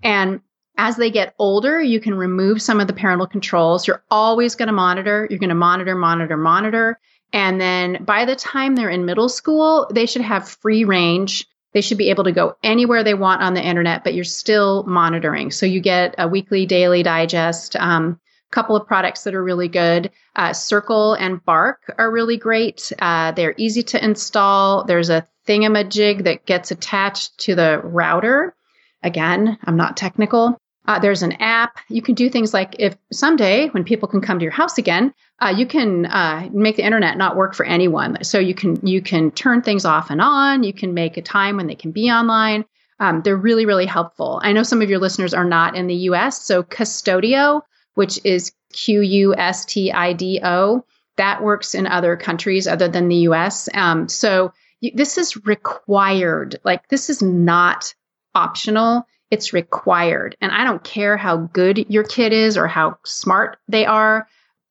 And 0.03 0.41
as 0.77 0.97
they 0.97 1.09
get 1.09 1.33
older, 1.39 1.81
you 1.81 2.01
can 2.01 2.13
remove 2.13 2.61
some 2.61 2.81
of 2.81 2.87
the 2.87 2.93
parental 2.93 3.25
controls. 3.25 3.87
You're 3.87 4.03
always 4.11 4.55
going 4.55 4.67
to 4.67 4.73
monitor. 4.73 5.27
You're 5.29 5.39
going 5.39 5.47
to 5.47 5.55
monitor, 5.55 5.95
monitor, 5.95 6.35
monitor. 6.35 6.99
And 7.31 7.59
then 7.61 8.03
by 8.03 8.25
the 8.25 8.35
time 8.35 8.75
they're 8.75 8.89
in 8.89 9.05
middle 9.05 9.29
school, 9.29 9.89
they 9.93 10.07
should 10.07 10.23
have 10.23 10.49
free 10.49 10.83
range. 10.83 11.47
They 11.77 11.81
should 11.81 11.99
be 11.99 12.09
able 12.09 12.23
to 12.23 12.31
go 12.31 12.55
anywhere 12.63 13.03
they 13.03 13.13
want 13.13 13.43
on 13.43 13.53
the 13.53 13.61
internet, 13.63 14.03
but 14.03 14.15
you're 14.15 14.23
still 14.23 14.81
monitoring. 14.87 15.51
So 15.51 15.67
you 15.67 15.79
get 15.79 16.15
a 16.17 16.27
weekly, 16.27 16.65
daily 16.65 17.03
digest. 17.03 17.75
Um, 17.75 18.19
couple 18.49 18.75
of 18.75 18.87
products 18.87 19.25
that 19.25 19.35
are 19.35 19.43
really 19.43 19.67
good. 19.67 20.09
Uh, 20.35 20.53
Circle 20.53 21.13
and 21.13 21.45
Bark 21.45 21.93
are 21.99 22.09
really 22.09 22.37
great. 22.37 22.91
Uh, 22.97 23.31
they're 23.33 23.53
easy 23.57 23.83
to 23.83 24.03
install. 24.03 24.85
There's 24.85 25.11
a 25.11 25.27
thingamajig 25.47 26.23
that 26.23 26.47
gets 26.47 26.71
attached 26.71 27.37
to 27.41 27.53
the 27.53 27.79
router. 27.83 28.55
Again, 29.03 29.59
I'm 29.63 29.77
not 29.77 29.97
technical. 29.97 30.57
Uh, 30.87 30.99
there's 30.99 31.21
an 31.21 31.33
app. 31.33 31.79
You 31.89 32.01
can 32.01 32.15
do 32.15 32.29
things 32.29 32.53
like 32.53 32.77
if 32.79 32.95
someday 33.11 33.67
when 33.69 33.83
people 33.83 34.07
can 34.07 34.21
come 34.21 34.39
to 34.39 34.43
your 34.43 34.53
house 34.53 34.77
again, 34.77 35.13
uh, 35.39 35.53
you 35.55 35.67
can 35.67 36.05
uh, 36.05 36.47
make 36.53 36.77
the 36.77 36.85
internet 36.85 37.17
not 37.17 37.35
work 37.35 37.55
for 37.55 37.65
anyone. 37.65 38.23
So 38.23 38.39
you 38.39 38.55
can 38.55 38.85
you 38.87 39.01
can 39.01 39.31
turn 39.31 39.61
things 39.61 39.83
off 39.83 40.09
and 40.09 40.21
on. 40.21 40.63
You 40.63 40.73
can 40.73 40.93
make 40.93 41.17
a 41.17 41.21
time 41.21 41.57
when 41.57 41.67
they 41.67 41.75
can 41.75 41.91
be 41.91 42.09
online. 42.09 42.63
Um, 42.99 43.21
they're 43.21 43.35
really 43.35 43.65
really 43.65 43.85
helpful. 43.85 44.39
I 44.41 44.53
know 44.53 44.63
some 44.63 44.81
of 44.81 44.89
your 44.89 44.99
listeners 44.99 45.33
are 45.33 45.43
not 45.43 45.75
in 45.75 45.87
the 45.87 45.95
U.S. 45.95 46.41
So 46.41 46.63
Qustodio, 46.63 47.61
which 47.95 48.19
is 48.23 48.53
Q 48.71 49.01
U 49.01 49.35
S 49.35 49.65
T 49.65 49.91
I 49.91 50.13
D 50.13 50.39
O, 50.41 50.85
that 51.17 51.43
works 51.43 51.75
in 51.75 51.85
other 51.85 52.15
countries 52.15 52.65
other 52.65 52.87
than 52.87 53.09
the 53.09 53.15
U.S. 53.27 53.67
Um, 53.73 54.07
so 54.07 54.53
you, 54.79 54.91
this 54.95 55.17
is 55.17 55.45
required. 55.45 56.59
Like 56.63 56.87
this 56.87 57.09
is 57.09 57.21
not 57.21 57.93
optional 58.33 59.05
it's 59.29 59.53
required. 59.53 60.35
And 60.41 60.51
I 60.51 60.63
don't 60.63 60.83
care 60.83 61.17
how 61.17 61.37
good 61.37 61.85
your 61.89 62.03
kid 62.03 62.33
is 62.33 62.57
or 62.57 62.67
how 62.67 62.97
smart 63.05 63.57
they 63.67 63.85
are. 63.85 64.27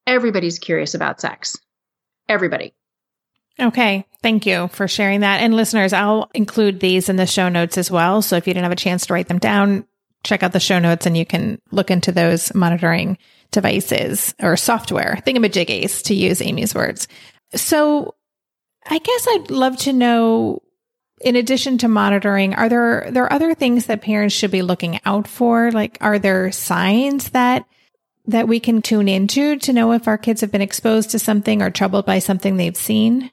Everybody's 0.06 0.58
curious 0.58 0.94
about 0.94 1.20
sex. 1.20 1.58
Everybody. 2.28 2.74
Okay. 3.58 4.04
Thank 4.22 4.46
you 4.46 4.68
for 4.68 4.88
sharing 4.88 5.20
that. 5.20 5.40
And 5.40 5.54
listeners, 5.54 5.92
I'll 5.92 6.30
include 6.34 6.80
these 6.80 7.08
in 7.08 7.16
the 7.16 7.26
show 7.26 7.48
notes 7.48 7.78
as 7.78 7.90
well. 7.90 8.22
So 8.22 8.36
if 8.36 8.46
you 8.46 8.52
didn't 8.52 8.64
have 8.64 8.72
a 8.72 8.76
chance 8.76 9.06
to 9.06 9.12
write 9.12 9.28
them 9.28 9.38
down, 9.38 9.86
check 10.24 10.42
out 10.42 10.52
the 10.52 10.60
show 10.60 10.78
notes 10.78 11.06
and 11.06 11.16
you 11.16 11.24
can 11.24 11.60
look 11.70 11.90
into 11.90 12.12
those 12.12 12.54
monitoring 12.54 13.16
devices 13.52 14.34
or 14.42 14.56
software, 14.56 15.20
Think 15.24 15.38
of 15.38 15.44
a 15.44 15.48
thingamajiggies 15.48 16.04
to 16.04 16.14
use 16.14 16.42
Amy's 16.42 16.74
words. 16.74 17.08
So 17.54 18.14
I 18.88 18.98
guess 18.98 19.26
I'd 19.30 19.50
love 19.50 19.76
to 19.78 19.92
know 19.92 20.62
in 21.20 21.36
addition 21.36 21.78
to 21.78 21.88
monitoring, 21.88 22.54
are 22.54 22.68
there 22.68 23.08
there 23.10 23.24
are 23.24 23.32
other 23.32 23.54
things 23.54 23.86
that 23.86 24.02
parents 24.02 24.34
should 24.34 24.50
be 24.50 24.62
looking 24.62 25.00
out 25.04 25.26
for? 25.26 25.70
Like, 25.72 25.98
are 26.00 26.18
there 26.18 26.52
signs 26.52 27.30
that 27.30 27.66
that 28.26 28.48
we 28.48 28.60
can 28.60 28.82
tune 28.82 29.08
into 29.08 29.56
to 29.56 29.72
know 29.72 29.92
if 29.92 30.08
our 30.08 30.18
kids 30.18 30.40
have 30.40 30.52
been 30.52 30.60
exposed 30.60 31.10
to 31.10 31.18
something 31.18 31.62
or 31.62 31.70
troubled 31.70 32.06
by 32.06 32.18
something 32.18 32.56
they've 32.56 32.76
seen? 32.76 33.30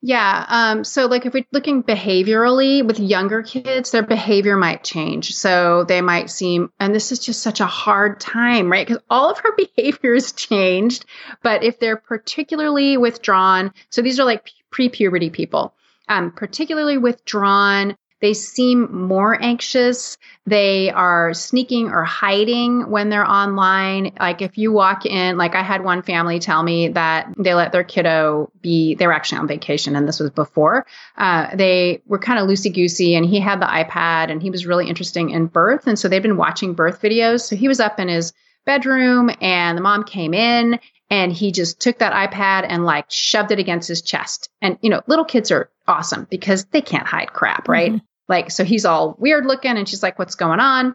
Yeah. 0.00 0.44
Um, 0.48 0.84
so, 0.84 1.06
like, 1.06 1.26
if 1.26 1.34
we're 1.34 1.46
looking 1.50 1.82
behaviorally 1.82 2.86
with 2.86 3.00
younger 3.00 3.42
kids, 3.42 3.90
their 3.90 4.04
behavior 4.04 4.56
might 4.56 4.84
change. 4.84 5.34
So 5.34 5.82
they 5.84 6.02
might 6.02 6.30
seem, 6.30 6.70
and 6.78 6.94
this 6.94 7.10
is 7.10 7.18
just 7.18 7.42
such 7.42 7.60
a 7.60 7.66
hard 7.66 8.20
time, 8.20 8.70
right? 8.70 8.86
Because 8.86 9.02
all 9.10 9.30
of 9.30 9.38
her 9.38 9.56
behavior 9.76 10.14
has 10.14 10.30
changed. 10.32 11.04
But 11.42 11.64
if 11.64 11.80
they're 11.80 11.96
particularly 11.96 12.96
withdrawn, 12.96 13.72
so 13.90 14.02
these 14.02 14.20
are 14.20 14.24
like 14.24 14.50
pre 14.70 14.88
puberty 14.88 15.30
people 15.30 15.74
um, 16.08 16.32
particularly 16.32 16.98
withdrawn. 16.98 17.96
They 18.20 18.34
seem 18.34 19.06
more 19.06 19.40
anxious. 19.40 20.18
They 20.44 20.90
are 20.90 21.32
sneaking 21.34 21.90
or 21.90 22.02
hiding 22.02 22.90
when 22.90 23.10
they're 23.10 23.24
online. 23.24 24.12
Like 24.18 24.42
if 24.42 24.58
you 24.58 24.72
walk 24.72 25.06
in, 25.06 25.36
like 25.36 25.54
I 25.54 25.62
had 25.62 25.84
one 25.84 26.02
family 26.02 26.40
tell 26.40 26.60
me 26.60 26.88
that 26.88 27.32
they 27.38 27.54
let 27.54 27.70
their 27.70 27.84
kiddo 27.84 28.50
be, 28.60 28.96
they 28.96 29.06
were 29.06 29.12
actually 29.12 29.38
on 29.38 29.46
vacation 29.46 29.94
and 29.94 30.08
this 30.08 30.18
was 30.18 30.30
before. 30.30 30.84
Uh, 31.16 31.54
they 31.54 32.02
were 32.06 32.18
kind 32.18 32.40
of 32.40 32.48
loosey 32.48 32.74
goosey 32.74 33.14
and 33.14 33.24
he 33.24 33.38
had 33.38 33.60
the 33.60 33.66
iPad 33.66 34.32
and 34.32 34.42
he 34.42 34.50
was 34.50 34.66
really 34.66 34.88
interesting 34.88 35.30
in 35.30 35.46
birth. 35.46 35.86
And 35.86 35.96
so 35.96 36.08
they'd 36.08 36.18
been 36.20 36.36
watching 36.36 36.74
birth 36.74 37.00
videos. 37.00 37.42
So 37.42 37.54
he 37.54 37.68
was 37.68 37.78
up 37.78 38.00
in 38.00 38.08
his 38.08 38.32
bedroom 38.66 39.30
and 39.40 39.78
the 39.78 39.82
mom 39.82 40.02
came 40.02 40.34
in 40.34 40.80
and 41.10 41.32
he 41.32 41.52
just 41.52 41.80
took 41.80 41.98
that 41.98 42.12
iPad 42.12 42.66
and 42.68 42.84
like 42.84 43.10
shoved 43.10 43.52
it 43.52 43.58
against 43.58 43.88
his 43.88 44.02
chest. 44.02 44.50
And 44.60 44.78
you 44.82 44.90
know, 44.90 45.02
little 45.06 45.24
kids 45.24 45.50
are 45.50 45.70
awesome 45.88 46.26
because 46.30 46.64
they 46.66 46.80
can't 46.80 47.06
hide 47.06 47.32
crap, 47.32 47.68
right? 47.68 47.92
Mm-hmm. 47.92 48.04
Like 48.28 48.50
so 48.50 48.64
he's 48.64 48.84
all 48.84 49.16
weird 49.18 49.46
looking 49.46 49.76
and 49.76 49.88
she's 49.88 50.02
like 50.02 50.18
what's 50.18 50.34
going 50.34 50.60
on? 50.60 50.94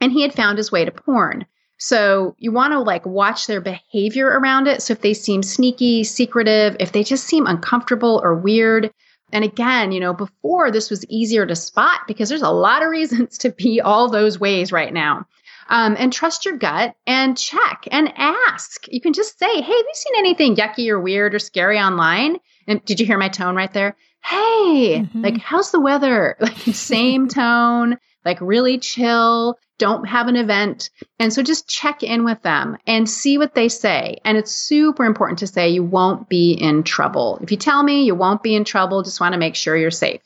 And 0.00 0.12
he 0.12 0.22
had 0.22 0.34
found 0.34 0.58
his 0.58 0.72
way 0.72 0.84
to 0.84 0.90
porn. 0.90 1.46
So 1.78 2.36
you 2.38 2.52
want 2.52 2.72
to 2.72 2.80
like 2.80 3.06
watch 3.06 3.46
their 3.46 3.60
behavior 3.60 4.26
around 4.26 4.68
it. 4.68 4.82
So 4.82 4.92
if 4.92 5.00
they 5.00 5.14
seem 5.14 5.42
sneaky, 5.42 6.04
secretive, 6.04 6.76
if 6.78 6.92
they 6.92 7.02
just 7.02 7.24
seem 7.24 7.46
uncomfortable 7.46 8.20
or 8.22 8.36
weird, 8.36 8.92
and 9.32 9.44
again, 9.44 9.92
you 9.92 9.98
know, 9.98 10.12
before 10.12 10.70
this 10.70 10.90
was 10.90 11.04
easier 11.06 11.46
to 11.46 11.56
spot 11.56 12.00
because 12.06 12.28
there's 12.28 12.42
a 12.42 12.50
lot 12.50 12.82
of 12.82 12.88
reasons 12.90 13.38
to 13.38 13.50
be 13.50 13.80
all 13.80 14.10
those 14.10 14.38
ways 14.38 14.72
right 14.72 14.92
now 14.92 15.26
um, 15.68 15.96
and 15.98 16.12
trust 16.12 16.44
your 16.44 16.56
gut 16.56 16.94
and 17.06 17.36
check 17.36 17.88
and 17.90 18.12
ask. 18.16 18.86
You 18.88 19.00
can 19.00 19.12
just 19.12 19.38
say, 19.38 19.46
Hey, 19.46 19.60
have 19.60 19.66
you 19.66 19.92
seen 19.94 20.14
anything 20.18 20.54
yucky 20.54 20.88
or 20.88 21.00
weird 21.00 21.34
or 21.34 21.38
scary 21.38 21.78
online? 21.78 22.36
And 22.68 22.84
did 22.84 23.00
you 23.00 23.06
hear 23.06 23.18
my 23.18 23.28
tone 23.28 23.56
right 23.56 23.72
there? 23.72 23.96
Hey, 24.24 25.00
mm-hmm. 25.02 25.22
like, 25.22 25.38
how's 25.38 25.70
the 25.70 25.80
weather? 25.80 26.36
Like, 26.40 26.56
same 26.56 27.28
tone, 27.28 27.98
like, 28.24 28.40
really 28.40 28.78
chill. 28.78 29.58
Don't 29.78 30.06
have 30.06 30.28
an 30.28 30.36
event. 30.36 30.90
And 31.18 31.32
so 31.32 31.42
just 31.42 31.68
check 31.68 32.02
in 32.02 32.24
with 32.24 32.40
them 32.42 32.76
and 32.86 33.08
see 33.10 33.36
what 33.36 33.54
they 33.54 33.68
say. 33.68 34.18
And 34.24 34.38
it's 34.38 34.52
super 34.52 35.04
important 35.04 35.40
to 35.40 35.46
say 35.46 35.70
you 35.70 35.82
won't 35.82 36.28
be 36.28 36.52
in 36.52 36.84
trouble. 36.84 37.40
If 37.42 37.50
you 37.50 37.56
tell 37.56 37.82
me 37.82 38.04
you 38.04 38.14
won't 38.14 38.42
be 38.42 38.54
in 38.54 38.64
trouble, 38.64 39.02
just 39.02 39.20
want 39.20 39.32
to 39.32 39.40
make 39.40 39.56
sure 39.56 39.76
you're 39.76 39.90
safe. 39.90 40.20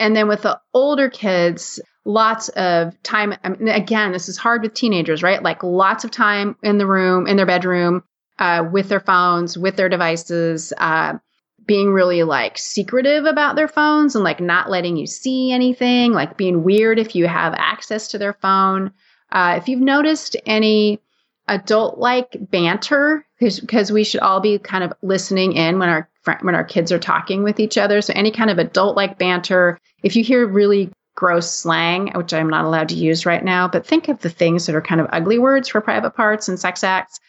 And 0.00 0.16
then 0.16 0.28
with 0.28 0.42
the 0.42 0.58
older 0.72 1.10
kids, 1.10 1.80
lots 2.08 2.48
of 2.50 3.00
time. 3.02 3.34
I 3.44 3.50
mean, 3.50 3.68
again, 3.68 4.12
this 4.12 4.28
is 4.28 4.38
hard 4.38 4.62
with 4.62 4.74
teenagers, 4.74 5.22
right? 5.22 5.42
Like 5.42 5.62
lots 5.62 6.04
of 6.04 6.10
time 6.10 6.56
in 6.62 6.78
the 6.78 6.86
room, 6.86 7.26
in 7.26 7.36
their 7.36 7.46
bedroom, 7.46 8.02
uh, 8.38 8.66
with 8.70 8.88
their 8.88 9.00
phones, 9.00 9.58
with 9.58 9.76
their 9.76 9.88
devices, 9.88 10.72
uh, 10.78 11.18
being 11.68 11.92
really 11.92 12.22
like 12.24 12.56
secretive 12.58 13.26
about 13.26 13.54
their 13.54 13.68
phones 13.68 14.16
and 14.16 14.24
like 14.24 14.40
not 14.40 14.70
letting 14.70 14.96
you 14.96 15.06
see 15.06 15.52
anything, 15.52 16.12
like 16.12 16.38
being 16.38 16.64
weird 16.64 16.98
if 16.98 17.14
you 17.14 17.28
have 17.28 17.54
access 17.54 18.08
to 18.08 18.18
their 18.18 18.32
phone. 18.32 18.90
Uh, 19.30 19.54
if 19.58 19.68
you've 19.68 19.78
noticed 19.78 20.34
any 20.46 20.98
adult 21.46 21.98
like 21.98 22.36
banter, 22.40 23.24
because 23.38 23.92
we 23.92 24.02
should 24.02 24.22
all 24.22 24.40
be 24.40 24.58
kind 24.58 24.82
of 24.82 24.94
listening 25.02 25.52
in 25.52 25.78
when 25.78 25.90
our 25.90 26.10
when 26.42 26.54
our 26.54 26.64
kids 26.64 26.90
are 26.90 26.98
talking 26.98 27.42
with 27.42 27.60
each 27.60 27.78
other. 27.78 28.00
So 28.00 28.12
any 28.16 28.30
kind 28.30 28.50
of 28.50 28.58
adult 28.58 28.96
like 28.96 29.18
banter. 29.18 29.78
If 30.02 30.16
you 30.16 30.24
hear 30.24 30.46
really 30.46 30.90
gross 31.14 31.50
slang, 31.50 32.12
which 32.14 32.32
I'm 32.32 32.48
not 32.48 32.64
allowed 32.64 32.90
to 32.90 32.94
use 32.94 33.26
right 33.26 33.44
now, 33.44 33.68
but 33.68 33.86
think 33.86 34.08
of 34.08 34.20
the 34.20 34.30
things 34.30 34.66
that 34.66 34.74
are 34.74 34.80
kind 34.80 35.00
of 35.00 35.08
ugly 35.10 35.38
words 35.38 35.68
for 35.68 35.80
private 35.80 36.12
parts 36.12 36.48
and 36.48 36.58
sex 36.58 36.82
acts. 36.82 37.20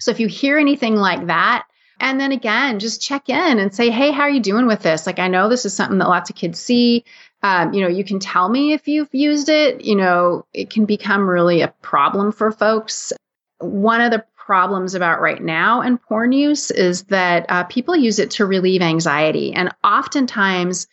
So 0.00 0.10
if 0.10 0.20
you 0.20 0.28
hear 0.28 0.58
anything 0.58 0.96
like 0.96 1.26
that, 1.28 1.64
and 2.00 2.20
then 2.20 2.32
again, 2.32 2.78
just 2.78 3.02
check 3.02 3.28
in 3.28 3.58
and 3.58 3.74
say, 3.74 3.90
hey, 3.90 4.10
how 4.10 4.22
are 4.22 4.30
you 4.30 4.40
doing 4.40 4.66
with 4.66 4.82
this? 4.82 5.06
Like, 5.06 5.18
I 5.18 5.28
know 5.28 5.48
this 5.48 5.64
is 5.64 5.74
something 5.74 5.98
that 5.98 6.08
lots 6.08 6.30
of 6.30 6.36
kids 6.36 6.60
see. 6.60 7.04
Um, 7.42 7.72
you 7.72 7.80
know, 7.80 7.88
you 7.88 8.04
can 8.04 8.18
tell 8.18 8.48
me 8.48 8.72
if 8.72 8.88
you've 8.88 9.12
used 9.14 9.48
it. 9.48 9.84
You 9.84 9.96
know, 9.96 10.46
it 10.52 10.70
can 10.70 10.84
become 10.84 11.28
really 11.28 11.62
a 11.62 11.68
problem 11.82 12.32
for 12.32 12.50
folks. 12.50 13.12
One 13.58 14.00
of 14.00 14.10
the 14.10 14.24
problems 14.36 14.94
about 14.94 15.20
right 15.20 15.42
now 15.42 15.82
in 15.82 15.98
porn 15.98 16.32
use 16.32 16.70
is 16.70 17.04
that 17.04 17.46
uh, 17.48 17.64
people 17.64 17.94
use 17.94 18.18
it 18.18 18.30
to 18.32 18.46
relieve 18.46 18.80
anxiety. 18.80 19.52
And 19.52 19.74
oftentimes, 19.84 20.86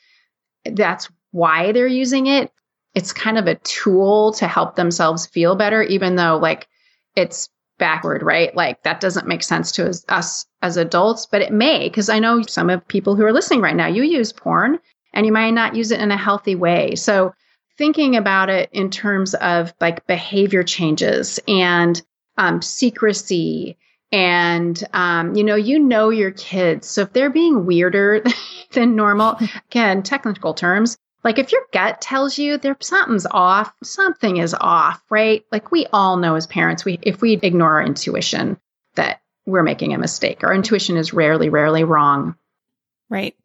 that's 0.65 1.09
why 1.31 1.71
they're 1.71 1.87
using 1.87 2.27
it. 2.27 2.51
It's 2.93 3.13
kind 3.13 3.37
of 3.37 3.47
a 3.47 3.55
tool 3.55 4.33
to 4.33 4.47
help 4.47 4.75
themselves 4.75 5.25
feel 5.25 5.55
better, 5.55 5.81
even 5.83 6.15
though 6.15 6.37
like 6.37 6.67
it's 7.15 7.49
backward, 7.77 8.23
right? 8.23 8.55
Like 8.55 8.83
that 8.83 8.99
doesn't 8.99 9.27
make 9.27 9.43
sense 9.43 9.71
to 9.73 9.87
us, 9.87 10.05
us 10.09 10.45
as 10.61 10.77
adults, 10.77 11.25
but 11.25 11.41
it 11.41 11.51
may, 11.51 11.87
because 11.87 12.09
I 12.09 12.19
know 12.19 12.41
some 12.41 12.69
of 12.69 12.87
people 12.87 13.15
who 13.15 13.25
are 13.25 13.33
listening 13.33 13.61
right 13.61 13.75
now, 13.75 13.87
you 13.87 14.03
use 14.03 14.31
porn 14.31 14.79
and 15.13 15.25
you 15.25 15.31
might 15.31 15.51
not 15.51 15.75
use 15.75 15.91
it 15.91 15.99
in 15.99 16.11
a 16.11 16.17
healthy 16.17 16.55
way. 16.55 16.95
So 16.95 17.33
thinking 17.77 18.15
about 18.15 18.49
it 18.49 18.69
in 18.71 18.89
terms 18.89 19.33
of 19.35 19.73
like 19.81 20.07
behavior 20.07 20.63
changes 20.63 21.39
and 21.47 22.01
um, 22.37 22.61
secrecy 22.61 23.77
and 24.11 24.83
um, 24.93 25.35
you 25.35 25.43
know 25.43 25.55
you 25.55 25.79
know 25.79 26.09
your 26.09 26.31
kids 26.31 26.87
so 26.87 27.01
if 27.01 27.13
they're 27.13 27.29
being 27.29 27.65
weirder 27.65 28.23
than 28.71 28.95
normal 28.95 29.37
again 29.69 30.03
technical 30.03 30.53
terms 30.53 30.97
like 31.25 31.39
if 31.39 31.51
your 31.51 31.63
gut 31.73 31.99
tells 31.99 32.37
you 32.37 32.57
there 32.57 32.77
something's 32.79 33.25
off 33.25 33.73
something 33.83 34.37
is 34.37 34.53
off 34.53 35.03
right 35.09 35.43
like 35.51 35.71
we 35.71 35.85
all 35.91 36.15
know 36.15 36.35
as 36.35 36.47
parents 36.47 36.85
we 36.85 36.99
if 37.01 37.19
we 37.19 37.33
ignore 37.33 37.73
our 37.73 37.83
intuition 37.83 38.57
that 38.95 39.19
we're 39.45 39.63
making 39.63 39.93
a 39.93 39.97
mistake 39.97 40.43
our 40.43 40.53
intuition 40.53 40.95
is 40.95 41.11
rarely 41.11 41.49
rarely 41.49 41.83
wrong 41.83 42.35
right 43.09 43.35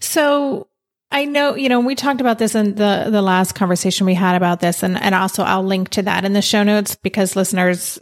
so 0.00 0.66
I 1.12 1.24
know, 1.24 1.56
you 1.56 1.68
know, 1.68 1.80
we 1.80 1.96
talked 1.96 2.20
about 2.20 2.38
this 2.38 2.54
in 2.54 2.76
the 2.76 3.08
the 3.10 3.20
last 3.20 3.54
conversation 3.54 4.06
we 4.06 4.14
had 4.14 4.36
about 4.36 4.60
this 4.60 4.82
and 4.82 5.00
and 5.00 5.14
also 5.14 5.42
I'll 5.42 5.64
link 5.64 5.88
to 5.90 6.02
that 6.02 6.24
in 6.24 6.34
the 6.34 6.42
show 6.42 6.62
notes 6.62 6.94
because 6.94 7.34
listeners 7.34 7.98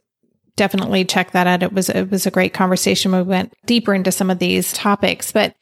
definitely 0.56 1.06
check 1.06 1.30
that 1.30 1.46
out. 1.46 1.62
It 1.62 1.72
was 1.72 1.88
it 1.88 2.10
was 2.10 2.26
a 2.26 2.30
great 2.30 2.52
conversation. 2.52 3.12
We 3.12 3.22
went 3.22 3.54
deeper 3.64 3.94
into 3.94 4.12
some 4.12 4.28
of 4.28 4.38
these 4.38 4.74
topics, 4.74 5.32
but 5.32 5.54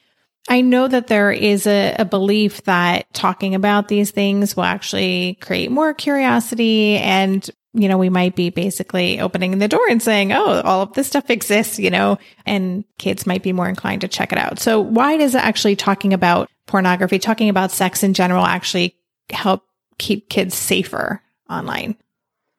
I 0.49 0.61
know 0.61 0.87
that 0.87 1.09
there 1.09 1.33
is 1.33 1.67
a, 1.67 1.97
a 1.99 2.05
belief 2.05 2.63
that 2.65 3.13
talking 3.13 3.55
about 3.55 3.89
these 3.89 4.11
things 4.11 4.57
will 4.57 4.65
actually 4.65 5.39
create 5.41 5.71
more 5.71 5.93
curiosity 5.93 6.97
and 6.99 7.49
you 7.79 7.89
know, 7.89 7.99
we 7.99 8.09
might 8.09 8.35
be 8.35 8.49
basically 8.49 9.21
opening 9.21 9.59
the 9.59 9.69
door 9.69 9.87
and 9.91 10.03
saying, 10.03 10.33
Oh, 10.33 10.63
all 10.63 10.81
of 10.81 10.95
this 10.95 11.09
stuff 11.09 11.29
exists, 11.29 11.79
you 11.79 11.91
know, 11.91 12.19
and 12.47 12.85
kids 12.99 13.27
might 13.27 13.43
be 13.43 13.53
more 13.53 13.69
inclined 13.69 14.01
to 14.01 14.09
check 14.09 14.33
it 14.33 14.39
out. 14.39 14.59
So 14.59 14.81
why 14.81 15.19
does 15.19 15.35
actually 15.35 15.77
talking 15.77 16.15
about 16.15 16.49
pornography, 16.67 17.19
talking 17.19 17.51
about 17.51 17.71
sex 17.71 18.03
in 18.03 18.15
general 18.15 18.47
actually 18.47 18.97
help 19.31 19.63
keep 19.99 20.31
kids 20.31 20.55
safer 20.55 21.23
online? 21.51 21.97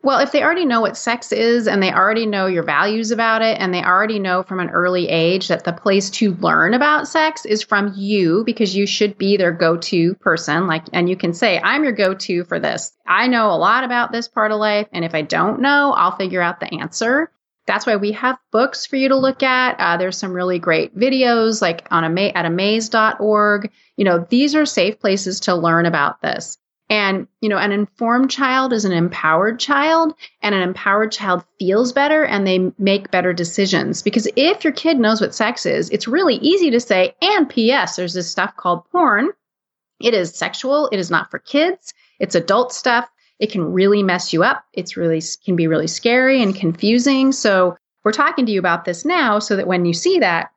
Well, 0.08 0.20
if 0.20 0.32
they 0.32 0.42
already 0.42 0.64
know 0.64 0.80
what 0.80 0.96
sex 0.96 1.34
is 1.34 1.68
and 1.68 1.84
they 1.84 1.92
already 1.92 2.26
know 2.26 2.46
your 2.46 2.64
values 2.64 3.12
about 3.12 3.42
it 3.42 3.60
and 3.60 3.74
they 3.74 3.84
already 3.84 4.20
know 4.20 4.42
from 4.42 4.62
an 4.62 4.70
early 4.70 5.10
age 5.10 5.50
that 5.50 5.66
the 5.66 5.74
place 5.74 6.10
to 6.12 6.34
learn 6.36 6.74
about 6.74 7.10
sex 7.10 7.44
is 7.44 7.62
from 7.62 7.92
you 7.94 8.46
because 8.46 8.74
you 8.74 8.88
should 8.88 9.18
be 9.18 9.36
their 9.36 9.52
go-to 9.52 10.16
person 10.16 10.66
like 10.66 10.86
and 10.94 11.10
you 11.10 11.18
can 11.18 11.34
say 11.34 11.60
I'm 11.62 11.84
your 11.84 11.92
go-to 11.92 12.46
for 12.46 12.58
this. 12.58 12.94
I 13.06 13.28
know 13.28 13.52
a 13.52 13.60
lot 13.60 13.84
about 13.84 14.14
this 14.14 14.30
part 14.30 14.54
of 14.54 14.60
life 14.60 14.88
and 14.94 15.04
if 15.04 15.14
I 15.14 15.24
don't 15.24 15.60
know, 15.60 15.92
I'll 15.92 16.16
figure 16.16 16.42
out 16.42 16.62
the 16.62 16.74
answer. 16.74 17.30
That's 17.66 17.86
why 17.86 17.98
we 17.98 18.14
have 18.14 18.40
books 18.50 18.86
for 18.86 18.96
you 18.96 19.10
to 19.10 19.18
look 19.18 19.44
at. 19.44 19.78
Uh, 19.78 19.98
there's 19.98 20.18
some 20.18 20.32
really 20.32 20.58
great 20.58 20.98
videos 20.98 21.62
like 21.62 21.86
on 21.92 22.18
a 22.18 22.30
at 22.30 22.46
amaze.org. 22.46 23.72
You 23.98 24.06
know, 24.06 24.26
these 24.30 24.56
are 24.56 24.66
safe 24.66 25.02
places 25.02 25.42
to 25.42 25.56
learn 25.56 25.86
about 25.86 26.22
this. 26.22 26.58
And, 26.90 27.28
you 27.42 27.50
know, 27.50 27.58
an 27.58 27.74
informed 27.74 28.32
child 28.32 28.72
is 28.72 28.86
an 28.86 28.94
empowered 28.94 29.60
child, 29.60 30.14
and 30.42 30.56
an 30.56 30.62
empowered 30.62 31.12
child 31.12 31.44
feels 31.60 31.92
better 31.92 32.24
and 32.24 32.48
they 32.48 32.72
make 32.78 33.12
better 33.12 33.34
decisions. 33.34 34.02
Because 34.02 34.28
if 34.38 34.64
your 34.64 34.72
kid 34.72 34.98
knows 34.98 35.20
what 35.20 35.36
sex 35.36 35.66
is, 35.66 35.90
it's 35.90 36.08
really 36.08 36.36
easy 36.36 36.72
to 36.72 36.80
say, 36.80 37.14
and 37.22 37.50
P.S., 37.50 37.98
there's 37.98 38.14
this 38.14 38.32
stuff 38.32 38.56
called 38.56 38.90
porn. 38.90 39.30
It 40.00 40.14
is 40.14 40.34
sexual, 40.34 40.88
it 40.92 40.98
is 40.98 41.12
not 41.12 41.30
for 41.30 41.40
kids, 41.40 41.94
it's 42.20 42.36
adult 42.36 42.72
stuff. 42.72 43.10
It 43.40 43.52
can 43.52 43.74
really 43.74 44.02
mess 44.02 44.34
you 44.34 44.44
up. 44.44 44.64
It's 44.74 44.98
really 44.98 45.22
can 45.46 45.56
be 45.56 45.68
really 45.68 45.88
scary 45.88 46.42
and 46.42 46.56
confusing. 46.56 47.32
So, 47.32 47.78
we're 48.04 48.12
talking 48.14 48.46
to 48.46 48.52
you 48.52 48.60
about 48.60 48.86
this 48.86 49.04
now 49.04 49.40
so 49.40 49.58
that 49.58 49.68
when 49.68 49.86
you 49.86 49.94
see 49.94 50.20
that, 50.20 50.52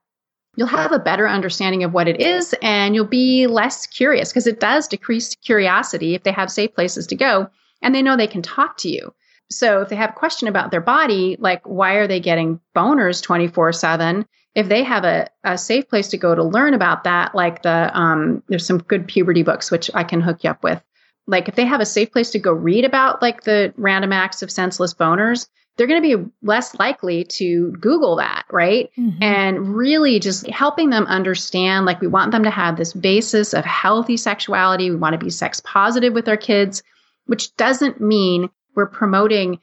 you'll 0.57 0.67
have 0.67 0.93
a 0.93 0.99
better 0.99 1.29
understanding 1.29 1.85
of 1.85 1.93
what 1.93 2.09
it 2.09 2.21
is 2.21 2.55
and 2.63 2.95
you'll 2.95 3.05
be 3.05 3.47
less 3.47 3.87
curious 3.87 4.31
because 4.31 4.47
it 4.47 4.61
does 4.61 4.89
decrease 4.89 5.35
curiosity 5.37 6.15
if 6.15 6.23
they 6.23 6.33
have 6.33 6.51
safe 6.51 6.75
places 6.75 7.07
to 7.07 7.17
go 7.17 7.49
and 7.83 7.95
they 7.95 8.03
know 8.03 8.17
they 8.17 8.27
can 8.27 8.43
talk 8.43 8.77
to 8.79 8.89
you. 8.89 9.15
So 9.51 9.81
if 9.81 9.89
they 9.89 9.97
have 9.97 10.11
a 10.11 10.15
question 10.15 10.49
about 10.49 10.71
their 10.71 10.81
body, 10.81 11.37
like 11.39 11.67
why 11.67 11.95
are 11.95 12.07
they 12.07 12.21
getting 12.21 12.61
boners 12.75 13.23
24 13.23 13.73
7? 13.73 14.27
If 14.55 14.69
they 14.69 14.83
have 14.83 15.05
a, 15.05 15.29
a 15.45 15.57
safe 15.57 15.89
place 15.89 16.09
to 16.09 16.17
go 16.17 16.35
to 16.35 16.43
learn 16.43 16.75
about 16.75 17.05
that, 17.05 17.35
like 17.35 17.63
the, 17.63 17.97
um, 17.97 18.43
there's 18.49 18.67
some 18.67 18.79
good 18.79 19.07
puberty 19.07 19.43
books, 19.43 19.71
which 19.71 19.91
I 19.95 20.03
can 20.03 20.21
hook 20.21 20.43
you 20.43 20.51
up 20.51 20.65
with. 20.65 20.83
Like 21.27 21.49
if 21.49 21.55
they 21.55 21.65
have 21.65 21.81
a 21.81 21.87
safe 21.87 22.11
place 22.11 22.31
to 22.31 22.41
go 22.41 22.53
read 22.53 22.85
about 22.85 23.23
like 23.23 23.43
the 23.43 23.73
random 23.77 24.13
acts 24.13 24.43
of 24.43 24.51
senseless 24.51 24.93
boners, 24.93 25.47
they're 25.77 25.87
going 25.87 26.03
to 26.03 26.17
be 26.17 26.31
less 26.43 26.79
likely 26.79 27.25
to 27.25 27.73
Google 27.73 28.17
that, 28.17 28.45
right? 28.51 28.91
Mm-hmm. 28.99 29.23
And 29.23 29.75
really 29.75 30.21
just 30.21 30.47
helping 30.49 30.91
them 30.91 31.07
understand 31.07 31.87
like 31.87 32.01
we 32.01 32.07
want 32.07 32.33
them 32.33 32.45
to 32.45 32.51
have 32.51 32.77
this 32.77 32.93
basis 32.93 33.55
of 33.55 33.65
healthy 33.65 34.17
sexuality. 34.17 34.91
We 34.91 34.97
want 34.97 35.15
to 35.15 35.25
be 35.25 35.31
sex 35.31 35.61
positive 35.65 36.13
with 36.13 36.29
our 36.29 36.37
kids, 36.37 36.83
which 37.27 37.57
doesn't 37.57 38.01
mean 38.01 38.51
we're 38.75 38.87
promoting 38.87 39.59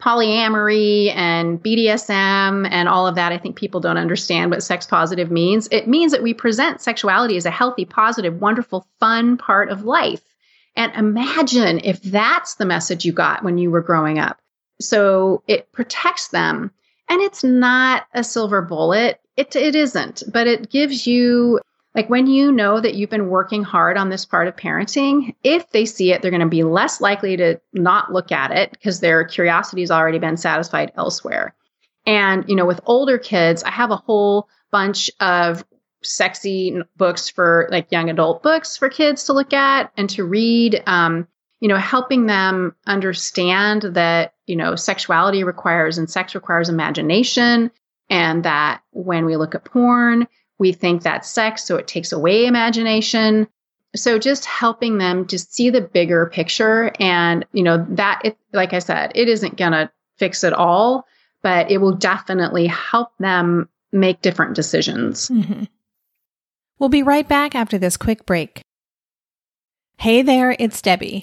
polyamory 0.00 1.14
and 1.14 1.62
BDSM 1.62 2.68
and 2.70 2.88
all 2.88 3.06
of 3.06 3.14
that. 3.14 3.32
I 3.32 3.38
think 3.38 3.56
people 3.56 3.80
don't 3.80 3.96
understand 3.96 4.50
what 4.50 4.62
sex 4.62 4.86
positive 4.86 5.30
means. 5.30 5.68
It 5.70 5.88
means 5.88 6.12
that 6.12 6.22
we 6.22 6.34
present 6.34 6.80
sexuality 6.80 7.36
as 7.36 7.46
a 7.46 7.50
healthy, 7.50 7.84
positive, 7.84 8.40
wonderful, 8.40 8.86
fun 9.00 9.36
part 9.36 9.70
of 9.70 9.84
life. 9.84 10.22
And 10.76 10.92
imagine 10.94 11.80
if 11.84 12.02
that's 12.02 12.56
the 12.56 12.66
message 12.66 13.04
you 13.04 13.12
got 13.12 13.44
when 13.44 13.58
you 13.58 13.70
were 13.70 13.80
growing 13.80 14.18
up. 14.18 14.40
So 14.80 15.42
it 15.46 15.72
protects 15.72 16.28
them. 16.28 16.70
And 17.08 17.20
it's 17.20 17.44
not 17.44 18.06
a 18.14 18.24
silver 18.24 18.62
bullet. 18.62 19.20
It, 19.36 19.54
it 19.56 19.74
isn't, 19.74 20.22
but 20.32 20.46
it 20.46 20.70
gives 20.70 21.06
you, 21.06 21.60
like, 21.94 22.08
when 22.08 22.26
you 22.26 22.50
know 22.50 22.80
that 22.80 22.94
you've 22.94 23.10
been 23.10 23.28
working 23.28 23.62
hard 23.62 23.98
on 23.98 24.08
this 24.08 24.24
part 24.24 24.48
of 24.48 24.56
parenting, 24.56 25.34
if 25.42 25.70
they 25.70 25.84
see 25.84 26.12
it, 26.12 26.22
they're 26.22 26.30
going 26.30 26.40
to 26.40 26.48
be 26.48 26.62
less 26.62 27.00
likely 27.00 27.36
to 27.36 27.60
not 27.72 28.12
look 28.12 28.32
at 28.32 28.52
it 28.52 28.70
because 28.70 29.00
their 29.00 29.24
curiosity 29.24 29.82
has 29.82 29.90
already 29.90 30.18
been 30.18 30.36
satisfied 30.36 30.92
elsewhere. 30.96 31.54
And, 32.06 32.48
you 32.48 32.56
know, 32.56 32.66
with 32.66 32.80
older 32.86 33.18
kids, 33.18 33.62
I 33.62 33.70
have 33.70 33.90
a 33.90 33.96
whole 33.96 34.48
bunch 34.70 35.10
of 35.20 35.64
sexy 36.02 36.76
books 36.96 37.28
for 37.28 37.68
like 37.70 37.90
young 37.90 38.10
adult 38.10 38.42
books 38.42 38.76
for 38.76 38.88
kids 38.88 39.24
to 39.24 39.32
look 39.32 39.52
at 39.52 39.90
and 39.96 40.08
to 40.10 40.24
read. 40.24 40.82
Um, 40.86 41.28
you 41.64 41.68
know, 41.68 41.78
helping 41.78 42.26
them 42.26 42.76
understand 42.86 43.84
that, 43.94 44.34
you 44.44 44.54
know, 44.54 44.76
sexuality 44.76 45.44
requires 45.44 45.96
and 45.96 46.10
sex 46.10 46.34
requires 46.34 46.68
imagination 46.68 47.70
and 48.10 48.44
that 48.44 48.82
when 48.90 49.24
we 49.24 49.38
look 49.38 49.54
at 49.54 49.64
porn, 49.64 50.28
we 50.58 50.74
think 50.74 51.02
that's 51.02 51.26
sex, 51.26 51.64
so 51.64 51.76
it 51.76 51.88
takes 51.88 52.12
away 52.12 52.44
imagination. 52.44 53.48
So 53.96 54.18
just 54.18 54.44
helping 54.44 54.98
them 54.98 55.26
to 55.28 55.38
see 55.38 55.70
the 55.70 55.80
bigger 55.80 56.26
picture 56.26 56.92
and, 57.00 57.46
you 57.54 57.62
know, 57.62 57.86
that 57.92 58.20
it, 58.24 58.36
like 58.52 58.74
I 58.74 58.80
said, 58.80 59.12
it 59.14 59.30
isn't 59.30 59.56
going 59.56 59.72
to 59.72 59.90
fix 60.18 60.44
it 60.44 60.52
all, 60.52 61.06
but 61.40 61.70
it 61.70 61.78
will 61.78 61.96
definitely 61.96 62.66
help 62.66 63.16
them 63.18 63.70
make 63.90 64.20
different 64.20 64.54
decisions. 64.54 65.30
Mm-hmm. 65.30 65.64
We'll 66.78 66.90
be 66.90 67.02
right 67.02 67.26
back 67.26 67.54
after 67.54 67.78
this 67.78 67.96
quick 67.96 68.26
break. 68.26 68.60
Hey 69.96 70.20
there, 70.20 70.54
it's 70.58 70.82
Debbie. 70.82 71.22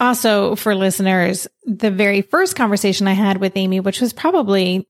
Also, 0.00 0.56
for 0.56 0.74
listeners, 0.74 1.46
the 1.64 1.90
very 1.90 2.22
first 2.22 2.56
conversation 2.56 3.06
I 3.06 3.12
had 3.12 3.38
with 3.38 3.56
Amy, 3.56 3.80
which 3.80 4.00
was 4.00 4.12
probably 4.12 4.88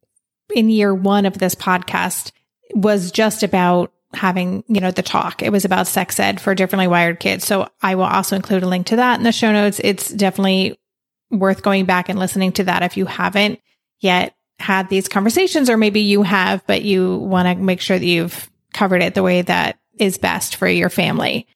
in 0.55 0.71
year 0.71 0.95
one 0.95 1.27
of 1.27 1.39
this 1.39 1.55
podcast, 1.55 2.33
was 2.75 3.13
just 3.13 3.43
about 3.43 3.93
having, 4.15 4.65
you 4.69 4.81
know, 4.81 4.91
the 4.91 5.03
talk. 5.03 5.43
It 5.43 5.53
was 5.53 5.65
about 5.65 5.87
sex 5.87 6.19
ed 6.19 6.41
for 6.41 6.55
differently 6.55 6.87
wired 6.87 7.21
kids. 7.21 7.45
So 7.45 7.69
I 7.83 7.97
will 7.97 8.05
also 8.05 8.37
include 8.37 8.63
a 8.63 8.69
link 8.69 8.87
to 8.87 8.97
that 8.97 9.19
in 9.19 9.25
the 9.25 9.33
show 9.33 9.53
notes. 9.53 9.81
It's 9.83 10.09
definitely 10.09 10.79
worth 11.31 11.63
going 11.63 11.85
back 11.85 12.09
and 12.09 12.19
listening 12.19 12.53
to 12.53 12.65
that 12.65 12.83
if 12.83 12.97
you 12.97 13.07
haven't 13.07 13.61
yet 14.01 14.35
had 14.59 14.89
these 14.89 15.09
conversations, 15.09 15.69
or 15.69 15.77
maybe 15.77 16.01
you 16.01 16.23
have, 16.23 16.65
but 16.67 16.83
you 16.83 17.17
want 17.19 17.49
to 17.49 17.63
make 17.63 17.81
sure 17.81 17.99
that 17.99 18.07
you've 18.07 18.49
covered 18.73 19.03
it 19.03 19.15
the 19.15 19.23
way 19.23 19.43
that 19.43 19.79
is 19.99 20.17
best 20.17 20.57
for 20.57 20.69
your 20.69 20.89
family. 20.89 21.47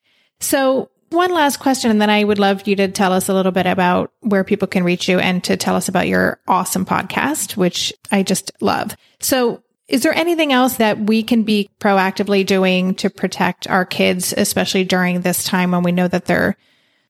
So 0.41 0.91
one 1.11 1.33
last 1.33 1.59
question, 1.59 1.91
and 1.91 2.01
then 2.01 2.11
I 2.11 2.23
would 2.25 2.39
love 2.39 2.67
you 2.67 2.77
to 2.77 2.89
tell 2.89 3.13
us 3.13 3.29
a 3.29 3.35
little 3.35 3.53
bit 3.53 3.67
about 3.67 4.13
where 4.21 4.45
people 4.45 4.69
can 4.69 4.85
reach 4.85 5.09
you 5.09 5.19
and 5.19 5.43
to 5.45 5.57
tell 5.57 5.75
us 5.75 5.89
about 5.89 6.09
your 6.09 6.41
awesome 6.47 6.85
podcast, 6.85 7.57
which 7.57 7.93
I 8.13 8.23
just 8.23 8.53
love. 8.61 8.97
So, 9.21 9.63
is 9.89 10.03
there 10.03 10.15
anything 10.15 10.53
else 10.53 10.77
that 10.77 11.01
we 11.01 11.23
can 11.23 11.45
be 11.45 11.71
proactively 11.81 12.45
doing 12.45 12.95
to 12.97 13.09
protect 13.09 13.67
our 13.67 13.87
kids, 13.87 14.35
especially 14.37 14.85
during 14.85 15.23
this 15.23 15.45
time 15.45 15.71
when 15.71 15.83
we 15.83 15.93
know 15.93 16.09
that 16.09 16.27
they're 16.27 16.57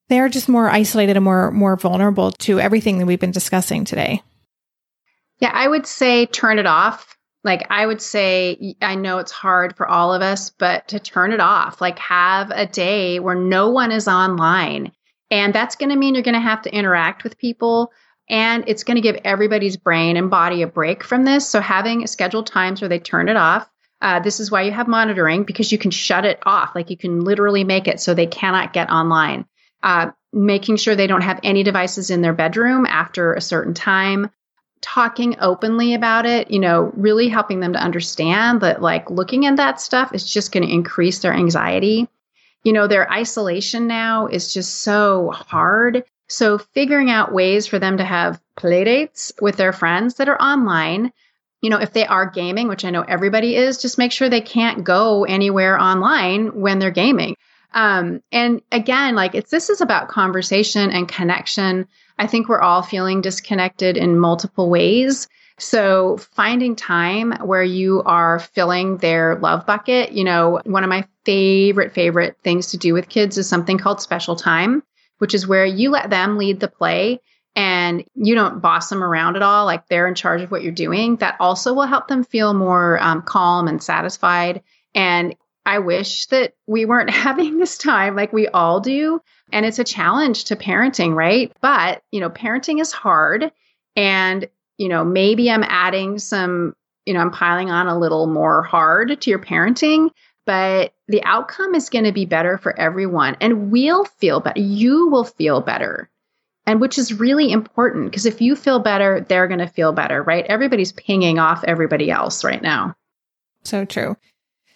they're 0.09 0.29
just 0.29 0.49
more 0.49 0.71
isolated 0.71 1.17
and 1.17 1.25
more 1.25 1.51
more 1.51 1.77
vulnerable 1.77 2.31
to 2.31 2.61
everything 2.61 2.99
that 2.99 3.07
we've 3.07 3.19
been 3.19 3.33
discussing 3.33 3.85
today? 3.85 4.23
Yeah, 5.41 5.51
I 5.53 5.67
would 5.67 5.87
say 5.87 6.27
turn 6.27 6.59
it 6.59 6.67
off 6.67 7.18
like 7.49 7.67
I 7.71 7.87
would 7.87 8.03
say, 8.03 8.77
I 8.83 8.95
know 8.95 9.19
it's 9.19 9.33
hard 9.33 9.75
for 9.75 9.89
all 9.89 10.13
of 10.13 10.21
us, 10.21 10.51
but 10.51 10.89
to 10.89 11.01
turn 11.01 11.33
it 11.33 11.41
off, 11.41 11.81
like 11.81 11.99
have 11.99 12.51
a 12.51 12.67
day 12.67 13.21
where 13.21 13.35
no 13.35 13.71
one 13.71 13.91
is 13.91 14.07
online. 14.07 14.93
And 15.31 15.55
that's 15.55 15.77
going 15.77 15.89
to 15.89 15.97
mean 15.97 16.15
you're 16.15 16.23
going 16.23 16.35
to 16.35 16.41
have 16.41 16.61
to 16.63 16.75
interact 16.75 17.25
with 17.25 17.39
people. 17.39 17.91
And 18.29 18.65
it's 18.67 18.85
going 18.85 18.97
to 18.97 19.01
give 19.01 19.17
everybody's 19.25 19.79
brain 19.79 20.19
and 20.19 20.29
body 20.29 20.61
a 20.61 20.67
break 20.67 21.03
from 21.03 21.25
this. 21.25 21.49
So 21.49 21.63
having 21.63 22.07
scheduled 22.07 22.47
times 22.47 22.83
where 22.83 22.91
they 22.91 22.99
turn 22.99 23.31
it 23.31 23.37
off. 23.37 23.67
Uh, 24.03 24.21
this 24.21 24.41
is 24.41 24.51
why 24.51 24.63
you 24.63 24.71
have 24.71 24.87
monitoring 24.87 25.45
because 25.45 25.73
you 25.73 25.79
can 25.79 25.91
shut 25.91 26.27
it 26.27 26.39
off. 26.45 26.75
Like 26.75 26.91
you 26.91 26.99
can 26.99 27.21
literally 27.25 27.65
make 27.65 27.89
it 27.89 27.99
so 27.99 28.13
they 28.13 28.27
cannot 28.27 28.75
get 28.75 28.91
online. 28.91 29.47
Uh, 29.83 30.11
making 30.35 30.77
sure 30.77 30.95
they 30.95 31.07
don't 31.07 31.23
have 31.23 31.41
any 31.43 31.63
devices 31.63 32.11
in 32.11 32.21
their 32.21 32.35
bedroom 32.35 32.85
after 32.85 33.33
a 33.33 33.41
certain 33.41 33.73
time 33.73 34.29
talking 34.81 35.37
openly 35.41 35.95
about 35.95 36.27
it, 36.27 36.51
you 36.51 36.59
know, 36.59 36.93
really 36.95 37.29
helping 37.29 37.61
them 37.61 37.73
to 37.73 37.83
understand 37.83 38.61
that 38.61 38.83
like 38.83 39.11
looking 39.11 39.47
at 39.47 39.57
that 39.57 39.81
stuff 39.81 40.15
is 40.15 40.31
just 40.31 40.53
going 40.53 40.67
to 40.67 40.73
increase 40.73 41.19
their 41.21 41.33
anxiety. 41.33 42.09
You 42.65 42.73
know, 42.73 42.87
their 42.87 43.11
isolation 43.11 43.87
now 43.87 44.27
is 44.27 44.53
just 44.53 44.83
so 44.83 45.31
hard. 45.31 46.05
So 46.29 46.59
figuring 46.59 47.11
out 47.11 47.33
ways 47.33 47.67
for 47.67 47.79
them 47.79 47.97
to 47.99 48.05
have 48.05 48.41
play 48.57 48.85
dates 48.85 49.33
with 49.41 49.57
their 49.57 49.73
friends 49.73 50.17
that 50.17 50.29
are 50.29 50.41
online. 50.41 51.13
You 51.63 51.71
know, 51.71 51.79
if 51.79 51.93
they 51.93 52.07
are 52.07 52.31
gaming, 52.31 52.69
which 52.69 52.85
I 52.85 52.91
know 52.91 53.03
everybody 53.03 53.57
is, 53.57 53.79
just 53.79 53.99
make 53.99 54.13
sure 54.13 54.29
they 54.29 54.41
can't 54.41 54.85
go 54.85 55.25
anywhere 55.25 55.81
online 55.81 56.61
when 56.61 56.79
they're 56.79 56.91
gaming. 56.91 57.37
Um, 57.75 58.23
and 58.33 58.63
again, 58.73 59.15
like 59.15 59.35
it's 59.35 59.51
this 59.51 59.69
is 59.69 59.81
about 59.81 60.09
conversation 60.09 60.91
and 60.91 61.09
connection. 61.09 61.87
I 62.19 62.27
think 62.27 62.49
we're 62.49 62.61
all 62.61 62.83
feeling 62.83 63.21
disconnected 63.21 63.97
in 63.97 64.19
multiple 64.19 64.71
ways. 64.71 65.29
So 65.59 66.19
finding 66.19 66.77
time 66.77 67.33
where 67.45 67.63
you 67.63 68.03
are 68.05 68.39
filling 68.39 68.99
their 68.99 69.37
love 69.37 69.67
bucket, 69.67 70.13
you 70.13 70.25
know, 70.25 70.61
one 70.65 70.85
of 70.85 70.91
my 70.91 71.05
favorite, 71.25 71.93
favorite 71.93 72.37
things 72.45 72.69
to 72.69 72.77
do 72.77 72.95
with 72.95 73.09
kids 73.09 73.37
is 73.37 73.49
something 73.49 73.77
called 73.77 74.01
special 74.01 74.37
time, 74.37 74.83
which 75.19 75.35
is 75.35 75.49
where 75.49 75.67
you 75.67 75.91
let 75.91 76.11
them 76.11 76.39
lead 76.39 76.61
the 76.61 76.69
play 76.69 77.21
and 77.57 78.05
you 78.15 78.37
don't 78.37 78.63
boss 78.63 78.89
them 78.89 79.03
around 79.03 79.35
at 79.35 79.43
all. 79.43 79.65
Like 79.65 79.89
they're 79.89 80.07
in 80.07 80.15
charge 80.15 80.43
of 80.43 80.51
what 80.53 80.63
you're 80.63 80.71
doing. 80.71 81.17
That 81.17 81.37
also 81.41 81.75
will 81.75 81.87
help 81.87 82.07
them 82.07 82.23
feel 82.23 82.55
more 82.55 83.03
um, 83.03 83.23
calm 83.23 83.67
and 83.67 83.83
satisfied. 83.83 84.63
And 84.95 85.35
I 85.69 85.81
wish 85.81 86.25
that 86.27 86.55
we 86.67 86.87
weren't 86.87 87.11
having 87.27 87.59
this 87.59 87.77
time 87.77 88.17
like 88.17 88.33
we 88.33 88.49
all 88.49 88.81
do. 88.81 89.21
And 89.53 89.67
it's 89.67 89.79
a 89.79 89.85
challenge 89.85 90.45
to 90.45 90.57
parenting, 90.57 91.15
right? 91.15 91.53
But, 91.61 92.03
you 92.11 92.21
know, 92.21 92.31
parenting 92.31 92.81
is 92.81 92.91
hard. 92.91 93.53
And, 93.95 94.49
you 94.79 94.89
know, 94.89 95.05
maybe 95.05 95.51
I'm 95.51 95.63
adding 95.63 96.19
some, 96.19 96.75
you 97.05 97.13
know, 97.13 97.21
I'm 97.21 97.31
piling 97.31 97.71
on 97.71 97.87
a 97.87 97.99
little 97.99 98.27
more 98.27 98.63
hard 98.63 99.21
to 99.21 99.31
your 99.31 99.39
parenting, 99.39 100.11
but 100.47 100.95
the 101.07 101.23
outcome 101.25 101.75
is 101.75 101.91
going 101.91 102.05
to 102.05 102.13
be 102.13 102.25
better 102.25 102.57
for 102.57 102.79
everyone. 102.79 103.37
And 103.41 103.71
we'll 103.71 104.05
feel 104.05 104.41
better. 104.41 104.61
You 104.61 105.09
will 105.09 105.25
feel 105.25 105.61
better. 105.61 106.09
And 106.67 106.81
which 106.81 106.97
is 106.97 107.13
really 107.13 107.53
important 107.53 108.07
because 108.07 108.27
if 108.27 108.41
you 108.41 108.57
feel 108.57 108.79
better, 108.79 109.25
they're 109.29 109.49
going 109.49 109.61
to 109.61 109.67
feel 109.67 109.93
better, 109.93 110.23
right? 110.23 110.47
Everybody's 110.47 110.93
pinging 110.93 111.39
off 111.39 111.65
everybody 111.65 112.11
else 112.11 112.43
right 112.45 112.63
now. 112.63 112.95
So 113.65 113.85
true. 113.85 114.17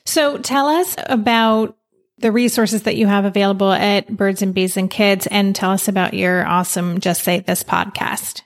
So 0.04 0.38
tell 0.38 0.66
us 0.66 0.96
about 1.06 1.76
the 2.18 2.32
resources 2.32 2.82
that 2.82 2.96
you 2.96 3.06
have 3.06 3.24
available 3.24 3.72
at 3.72 4.08
Birds 4.08 4.42
and 4.42 4.54
Bees 4.54 4.76
and 4.76 4.90
Kids 4.90 5.26
and 5.26 5.54
tell 5.56 5.70
us 5.70 5.88
about 5.88 6.14
your 6.14 6.46
awesome 6.46 7.00
Just 7.00 7.24
Say 7.24 7.40
This 7.40 7.64
podcast. 7.64 8.42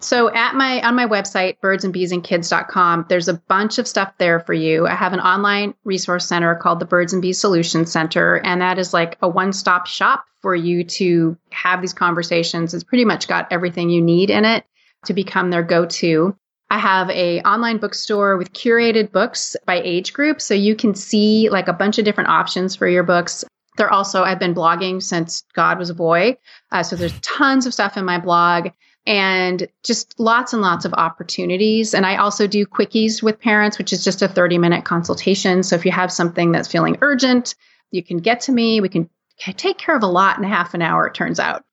So 0.00 0.34
at 0.34 0.54
my 0.54 0.80
on 0.82 0.96
my 0.96 1.06
website 1.06 1.60
birdsandbeesandkids.com 1.60 3.06
there's 3.08 3.28
a 3.28 3.34
bunch 3.34 3.78
of 3.78 3.86
stuff 3.86 4.12
there 4.18 4.40
for 4.40 4.52
you. 4.52 4.86
I 4.86 4.94
have 4.94 5.12
an 5.12 5.20
online 5.20 5.74
resource 5.84 6.26
center 6.26 6.54
called 6.56 6.80
the 6.80 6.86
Birds 6.86 7.12
and 7.12 7.22
Bees 7.22 7.38
Solution 7.38 7.86
Center 7.86 8.36
and 8.36 8.60
that 8.62 8.78
is 8.78 8.92
like 8.92 9.16
a 9.22 9.28
one-stop 9.28 9.86
shop 9.86 10.24
for 10.40 10.56
you 10.56 10.82
to 10.84 11.36
have 11.50 11.80
these 11.80 11.92
conversations. 11.92 12.74
It's 12.74 12.82
pretty 12.82 13.04
much 13.04 13.28
got 13.28 13.52
everything 13.52 13.90
you 13.90 14.02
need 14.02 14.30
in 14.30 14.44
it. 14.44 14.64
to 15.06 15.14
become 15.14 15.50
their 15.50 15.62
go-to. 15.62 16.36
I 16.72 16.78
have 16.78 17.10
a 17.10 17.42
online 17.42 17.76
bookstore 17.76 18.38
with 18.38 18.54
curated 18.54 19.12
books 19.12 19.56
by 19.66 19.82
age 19.82 20.14
group 20.14 20.40
so 20.40 20.54
you 20.54 20.74
can 20.74 20.94
see 20.94 21.50
like 21.50 21.68
a 21.68 21.72
bunch 21.74 21.98
of 21.98 22.06
different 22.06 22.30
options 22.30 22.74
for 22.74 22.88
your 22.88 23.02
books. 23.02 23.44
There 23.76 23.92
also 23.92 24.22
I've 24.22 24.38
been 24.38 24.54
blogging 24.54 25.02
since 25.02 25.44
God 25.52 25.78
was 25.78 25.90
a 25.90 25.94
boy. 25.94 26.38
Uh, 26.70 26.82
so 26.82 26.96
there's 26.96 27.12
tons 27.20 27.66
of 27.66 27.74
stuff 27.74 27.98
in 27.98 28.06
my 28.06 28.18
blog 28.18 28.70
and 29.06 29.68
just 29.84 30.18
lots 30.18 30.54
and 30.54 30.62
lots 30.62 30.86
of 30.86 30.94
opportunities. 30.94 31.92
And 31.92 32.06
I 32.06 32.16
also 32.16 32.46
do 32.46 32.64
quickies 32.64 33.22
with 33.22 33.38
parents, 33.38 33.76
which 33.76 33.92
is 33.92 34.02
just 34.02 34.22
a 34.22 34.28
30 34.28 34.56
minute 34.56 34.86
consultation. 34.86 35.62
So 35.62 35.76
if 35.76 35.84
you 35.84 35.92
have 35.92 36.10
something 36.10 36.52
that's 36.52 36.68
feeling 36.68 36.96
urgent, 37.02 37.54
you 37.90 38.02
can 38.02 38.16
get 38.16 38.40
to 38.42 38.52
me. 38.52 38.80
We 38.80 38.88
can 38.88 39.10
take 39.38 39.76
care 39.76 39.94
of 39.94 40.02
a 40.02 40.06
lot 40.06 40.38
in 40.38 40.44
half 40.44 40.72
an 40.72 40.80
hour, 40.80 41.06
it 41.06 41.12
turns 41.12 41.38
out. 41.38 41.66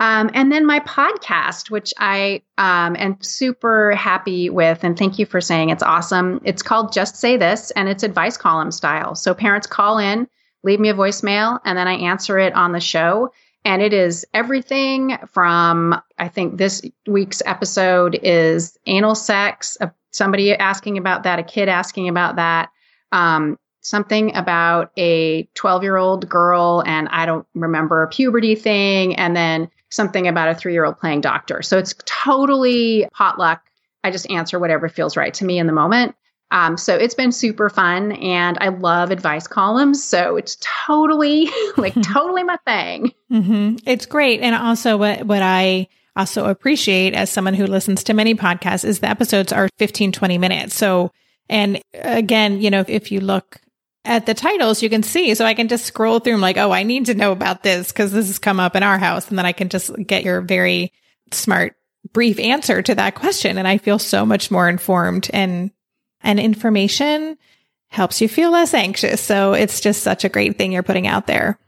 Um, 0.00 0.30
and 0.32 0.50
then 0.50 0.64
my 0.64 0.80
podcast, 0.80 1.70
which 1.70 1.92
I 1.98 2.40
um, 2.56 2.96
am 2.96 3.18
super 3.20 3.92
happy 3.92 4.48
with, 4.48 4.82
and 4.82 4.98
thank 4.98 5.18
you 5.18 5.26
for 5.26 5.42
saying 5.42 5.68
it's 5.68 5.82
awesome. 5.82 6.40
It's 6.42 6.62
called 6.62 6.94
Just 6.94 7.16
Say 7.16 7.36
This, 7.36 7.70
and 7.72 7.86
it's 7.86 8.02
advice 8.02 8.38
column 8.38 8.72
style. 8.72 9.14
So 9.14 9.34
parents 9.34 9.66
call 9.66 9.98
in, 9.98 10.26
leave 10.64 10.80
me 10.80 10.88
a 10.88 10.94
voicemail, 10.94 11.60
and 11.66 11.76
then 11.76 11.86
I 11.86 11.96
answer 11.96 12.38
it 12.38 12.54
on 12.54 12.72
the 12.72 12.80
show. 12.80 13.30
And 13.62 13.82
it 13.82 13.92
is 13.92 14.26
everything 14.32 15.18
from, 15.28 16.00
I 16.18 16.28
think 16.28 16.56
this 16.56 16.80
week's 17.06 17.42
episode 17.44 18.18
is 18.22 18.78
anal 18.86 19.14
sex, 19.14 19.76
uh, 19.82 19.88
somebody 20.12 20.54
asking 20.54 20.96
about 20.96 21.24
that, 21.24 21.38
a 21.38 21.42
kid 21.42 21.68
asking 21.68 22.08
about 22.08 22.36
that, 22.36 22.70
um, 23.12 23.58
something 23.82 24.34
about 24.34 24.92
a 24.96 25.42
12 25.54 25.82
year 25.82 25.98
old 25.98 26.26
girl, 26.26 26.82
and 26.86 27.06
I 27.10 27.26
don't 27.26 27.46
remember 27.54 28.02
a 28.02 28.08
puberty 28.08 28.54
thing, 28.54 29.16
and 29.16 29.36
then 29.36 29.68
something 29.90 30.28
about 30.28 30.48
a 30.48 30.54
three 30.54 30.72
year 30.72 30.84
old 30.84 30.98
playing 30.98 31.20
doctor. 31.20 31.62
So 31.62 31.78
it's 31.78 31.94
totally 32.04 33.08
potluck. 33.12 33.62
I 34.02 34.10
just 34.10 34.30
answer 34.30 34.58
whatever 34.58 34.88
feels 34.88 35.16
right 35.16 35.34
to 35.34 35.44
me 35.44 35.58
in 35.58 35.66
the 35.66 35.72
moment. 35.72 36.14
Um, 36.52 36.76
so 36.76 36.96
it's 36.96 37.14
been 37.14 37.30
super 37.30 37.68
fun 37.68 38.12
and 38.12 38.58
I 38.60 38.68
love 38.68 39.10
advice 39.10 39.46
columns. 39.46 40.02
So 40.02 40.36
it's 40.36 40.56
totally 40.86 41.48
like 41.76 41.94
totally 42.02 42.42
my 42.42 42.56
thing. 42.66 43.12
Mm-hmm. 43.30 43.76
It's 43.86 44.06
great. 44.06 44.40
And 44.40 44.54
also 44.54 44.96
what, 44.96 45.24
what 45.26 45.42
I 45.42 45.88
also 46.16 46.46
appreciate 46.46 47.14
as 47.14 47.30
someone 47.30 47.54
who 47.54 47.66
listens 47.66 48.02
to 48.04 48.14
many 48.14 48.34
podcasts 48.34 48.84
is 48.84 49.00
the 49.00 49.08
episodes 49.08 49.52
are 49.52 49.68
15, 49.78 50.12
20 50.12 50.38
minutes. 50.38 50.74
So, 50.74 51.12
and 51.48 51.80
again, 51.94 52.60
you 52.60 52.70
know, 52.70 52.80
if, 52.80 52.88
if 52.88 53.12
you 53.12 53.20
look 53.20 53.60
at 54.04 54.26
the 54.26 54.34
titles, 54.34 54.82
you 54.82 54.88
can 54.88 55.02
see. 55.02 55.34
So 55.34 55.44
I 55.44 55.54
can 55.54 55.68
just 55.68 55.84
scroll 55.84 56.20
through 56.20 56.32
them 56.34 56.40
like, 56.40 56.56
oh, 56.56 56.70
I 56.70 56.82
need 56.82 57.06
to 57.06 57.14
know 57.14 57.32
about 57.32 57.62
this 57.62 57.88
because 57.88 58.12
this 58.12 58.28
has 58.28 58.38
come 58.38 58.60
up 58.60 58.74
in 58.74 58.82
our 58.82 58.98
house. 58.98 59.28
And 59.28 59.38
then 59.38 59.46
I 59.46 59.52
can 59.52 59.68
just 59.68 59.94
get 60.06 60.24
your 60.24 60.40
very 60.40 60.92
smart, 61.32 61.76
brief 62.12 62.38
answer 62.38 62.82
to 62.82 62.94
that 62.94 63.14
question. 63.14 63.58
And 63.58 63.68
I 63.68 63.78
feel 63.78 63.98
so 63.98 64.24
much 64.24 64.50
more 64.50 64.68
informed 64.68 65.30
and 65.32 65.70
and 66.22 66.38
information 66.38 67.38
helps 67.88 68.20
you 68.20 68.28
feel 68.28 68.50
less 68.50 68.74
anxious. 68.74 69.20
So 69.20 69.52
it's 69.52 69.80
just 69.80 70.02
such 70.02 70.24
a 70.24 70.28
great 70.28 70.56
thing 70.58 70.72
you're 70.72 70.82
putting 70.82 71.06
out 71.06 71.26
there. 71.26 71.58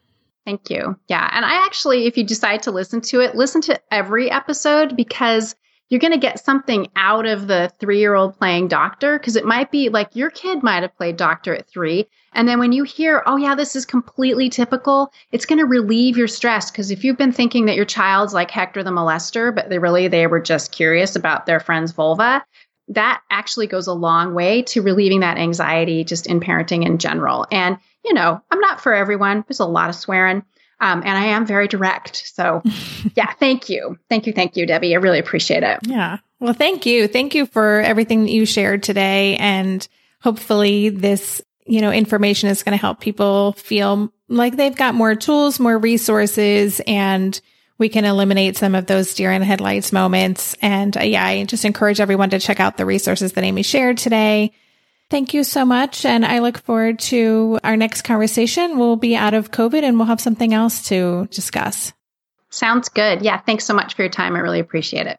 Thank 0.44 0.70
you. 0.70 0.98
Yeah. 1.08 1.28
And 1.32 1.44
I 1.44 1.64
actually, 1.64 2.06
if 2.06 2.16
you 2.16 2.24
decide 2.24 2.62
to 2.64 2.70
listen 2.70 3.00
to 3.02 3.20
it, 3.20 3.34
listen 3.34 3.60
to 3.62 3.80
every 3.92 4.30
episode 4.30 4.96
because 4.96 5.54
you're 5.92 5.98
going 5.98 6.10
to 6.10 6.18
get 6.18 6.42
something 6.42 6.88
out 6.96 7.26
of 7.26 7.48
the 7.48 7.70
three 7.78 7.98
year 7.98 8.14
old 8.14 8.38
playing 8.38 8.66
doctor. 8.66 9.18
Cause 9.18 9.36
it 9.36 9.44
might 9.44 9.70
be 9.70 9.90
like 9.90 10.16
your 10.16 10.30
kid 10.30 10.62
might 10.62 10.80
have 10.82 10.96
played 10.96 11.18
doctor 11.18 11.54
at 11.54 11.68
three. 11.68 12.08
And 12.32 12.48
then 12.48 12.58
when 12.58 12.72
you 12.72 12.82
hear, 12.82 13.22
oh, 13.26 13.36
yeah, 13.36 13.54
this 13.54 13.76
is 13.76 13.84
completely 13.84 14.48
typical, 14.48 15.12
it's 15.32 15.44
going 15.44 15.58
to 15.58 15.66
relieve 15.66 16.16
your 16.16 16.28
stress. 16.28 16.70
Cause 16.70 16.90
if 16.90 17.04
you've 17.04 17.18
been 17.18 17.30
thinking 17.30 17.66
that 17.66 17.76
your 17.76 17.84
child's 17.84 18.32
like 18.32 18.50
Hector 18.50 18.82
the 18.82 18.90
molester, 18.90 19.54
but 19.54 19.68
they 19.68 19.78
really, 19.78 20.08
they 20.08 20.26
were 20.26 20.40
just 20.40 20.72
curious 20.72 21.14
about 21.14 21.44
their 21.44 21.60
friend's 21.60 21.92
vulva, 21.92 22.42
that 22.88 23.20
actually 23.30 23.66
goes 23.66 23.86
a 23.86 23.92
long 23.92 24.32
way 24.32 24.62
to 24.62 24.80
relieving 24.80 25.20
that 25.20 25.36
anxiety 25.36 26.04
just 26.04 26.26
in 26.26 26.40
parenting 26.40 26.86
in 26.86 26.96
general. 26.96 27.46
And, 27.52 27.76
you 28.02 28.14
know, 28.14 28.40
I'm 28.50 28.60
not 28.60 28.80
for 28.80 28.94
everyone. 28.94 29.44
There's 29.46 29.60
a 29.60 29.66
lot 29.66 29.90
of 29.90 29.94
swearing. 29.94 30.42
Um, 30.82 31.00
and 31.04 31.16
I 31.16 31.26
am 31.26 31.46
very 31.46 31.68
direct. 31.68 32.16
So, 32.34 32.60
yeah, 33.14 33.32
thank 33.38 33.68
you. 33.68 33.98
Thank 34.10 34.26
you. 34.26 34.32
Thank 34.32 34.56
you, 34.56 34.66
Debbie. 34.66 34.94
I 34.94 34.98
really 34.98 35.20
appreciate 35.20 35.62
it. 35.62 35.78
Yeah. 35.84 36.18
Well, 36.40 36.54
thank 36.54 36.84
you. 36.84 37.06
Thank 37.06 37.36
you 37.36 37.46
for 37.46 37.80
everything 37.80 38.24
that 38.24 38.32
you 38.32 38.44
shared 38.44 38.82
today. 38.82 39.36
And 39.36 39.86
hopefully, 40.20 40.88
this, 40.88 41.40
you 41.64 41.80
know, 41.80 41.92
information 41.92 42.48
is 42.48 42.64
going 42.64 42.76
to 42.76 42.80
help 42.80 42.98
people 42.98 43.52
feel 43.52 44.12
like 44.28 44.56
they've 44.56 44.76
got 44.76 44.96
more 44.96 45.14
tools, 45.14 45.60
more 45.60 45.78
resources, 45.78 46.80
and 46.84 47.40
we 47.78 47.88
can 47.88 48.04
eliminate 48.04 48.56
some 48.56 48.74
of 48.74 48.86
those 48.86 49.14
deer 49.14 49.30
in 49.30 49.42
headlights 49.42 49.92
moments. 49.92 50.56
And 50.60 50.96
uh, 50.96 51.02
yeah, 51.02 51.24
I 51.24 51.44
just 51.44 51.64
encourage 51.64 52.00
everyone 52.00 52.30
to 52.30 52.40
check 52.40 52.58
out 52.58 52.76
the 52.76 52.86
resources 52.86 53.34
that 53.34 53.44
Amy 53.44 53.62
shared 53.62 53.98
today. 53.98 54.52
Thank 55.12 55.34
you 55.34 55.44
so 55.44 55.66
much. 55.66 56.06
And 56.06 56.24
I 56.24 56.38
look 56.38 56.56
forward 56.56 56.98
to 57.00 57.60
our 57.62 57.76
next 57.76 58.00
conversation. 58.00 58.78
We'll 58.78 58.96
be 58.96 59.14
out 59.14 59.34
of 59.34 59.50
COVID 59.50 59.82
and 59.82 59.98
we'll 59.98 60.06
have 60.06 60.22
something 60.22 60.54
else 60.54 60.88
to 60.88 61.28
discuss. 61.30 61.92
Sounds 62.48 62.88
good. 62.88 63.20
Yeah. 63.20 63.38
Thanks 63.42 63.66
so 63.66 63.74
much 63.74 63.92
for 63.92 64.00
your 64.00 64.10
time. 64.10 64.34
I 64.36 64.38
really 64.38 64.58
appreciate 64.58 65.06
it. 65.06 65.18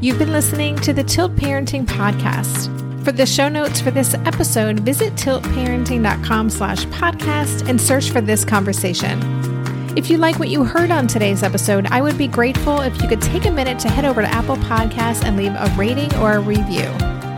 You've 0.00 0.18
been 0.18 0.32
listening 0.32 0.74
to 0.78 0.92
the 0.92 1.04
Tilt 1.04 1.36
Parenting 1.36 1.86
Podcast. 1.86 3.04
For 3.04 3.12
the 3.12 3.24
show 3.24 3.48
notes 3.48 3.80
for 3.80 3.92
this 3.92 4.14
episode, 4.14 4.80
visit 4.80 5.12
tiltparenting.com 5.14 6.50
slash 6.50 6.86
podcast 6.86 7.68
and 7.68 7.80
search 7.80 8.10
for 8.10 8.20
this 8.20 8.44
conversation. 8.44 9.51
If 9.94 10.08
you 10.08 10.16
like 10.16 10.38
what 10.38 10.48
you 10.48 10.64
heard 10.64 10.90
on 10.90 11.06
today's 11.06 11.42
episode, 11.42 11.86
I 11.90 12.00
would 12.00 12.16
be 12.16 12.26
grateful 12.26 12.80
if 12.80 13.02
you 13.02 13.08
could 13.08 13.20
take 13.20 13.44
a 13.44 13.50
minute 13.50 13.78
to 13.80 13.90
head 13.90 14.06
over 14.06 14.22
to 14.22 14.28
Apple 14.28 14.56
Podcasts 14.56 15.22
and 15.22 15.36
leave 15.36 15.52
a 15.52 15.70
rating 15.76 16.14
or 16.16 16.32
a 16.32 16.40
review. 16.40 16.88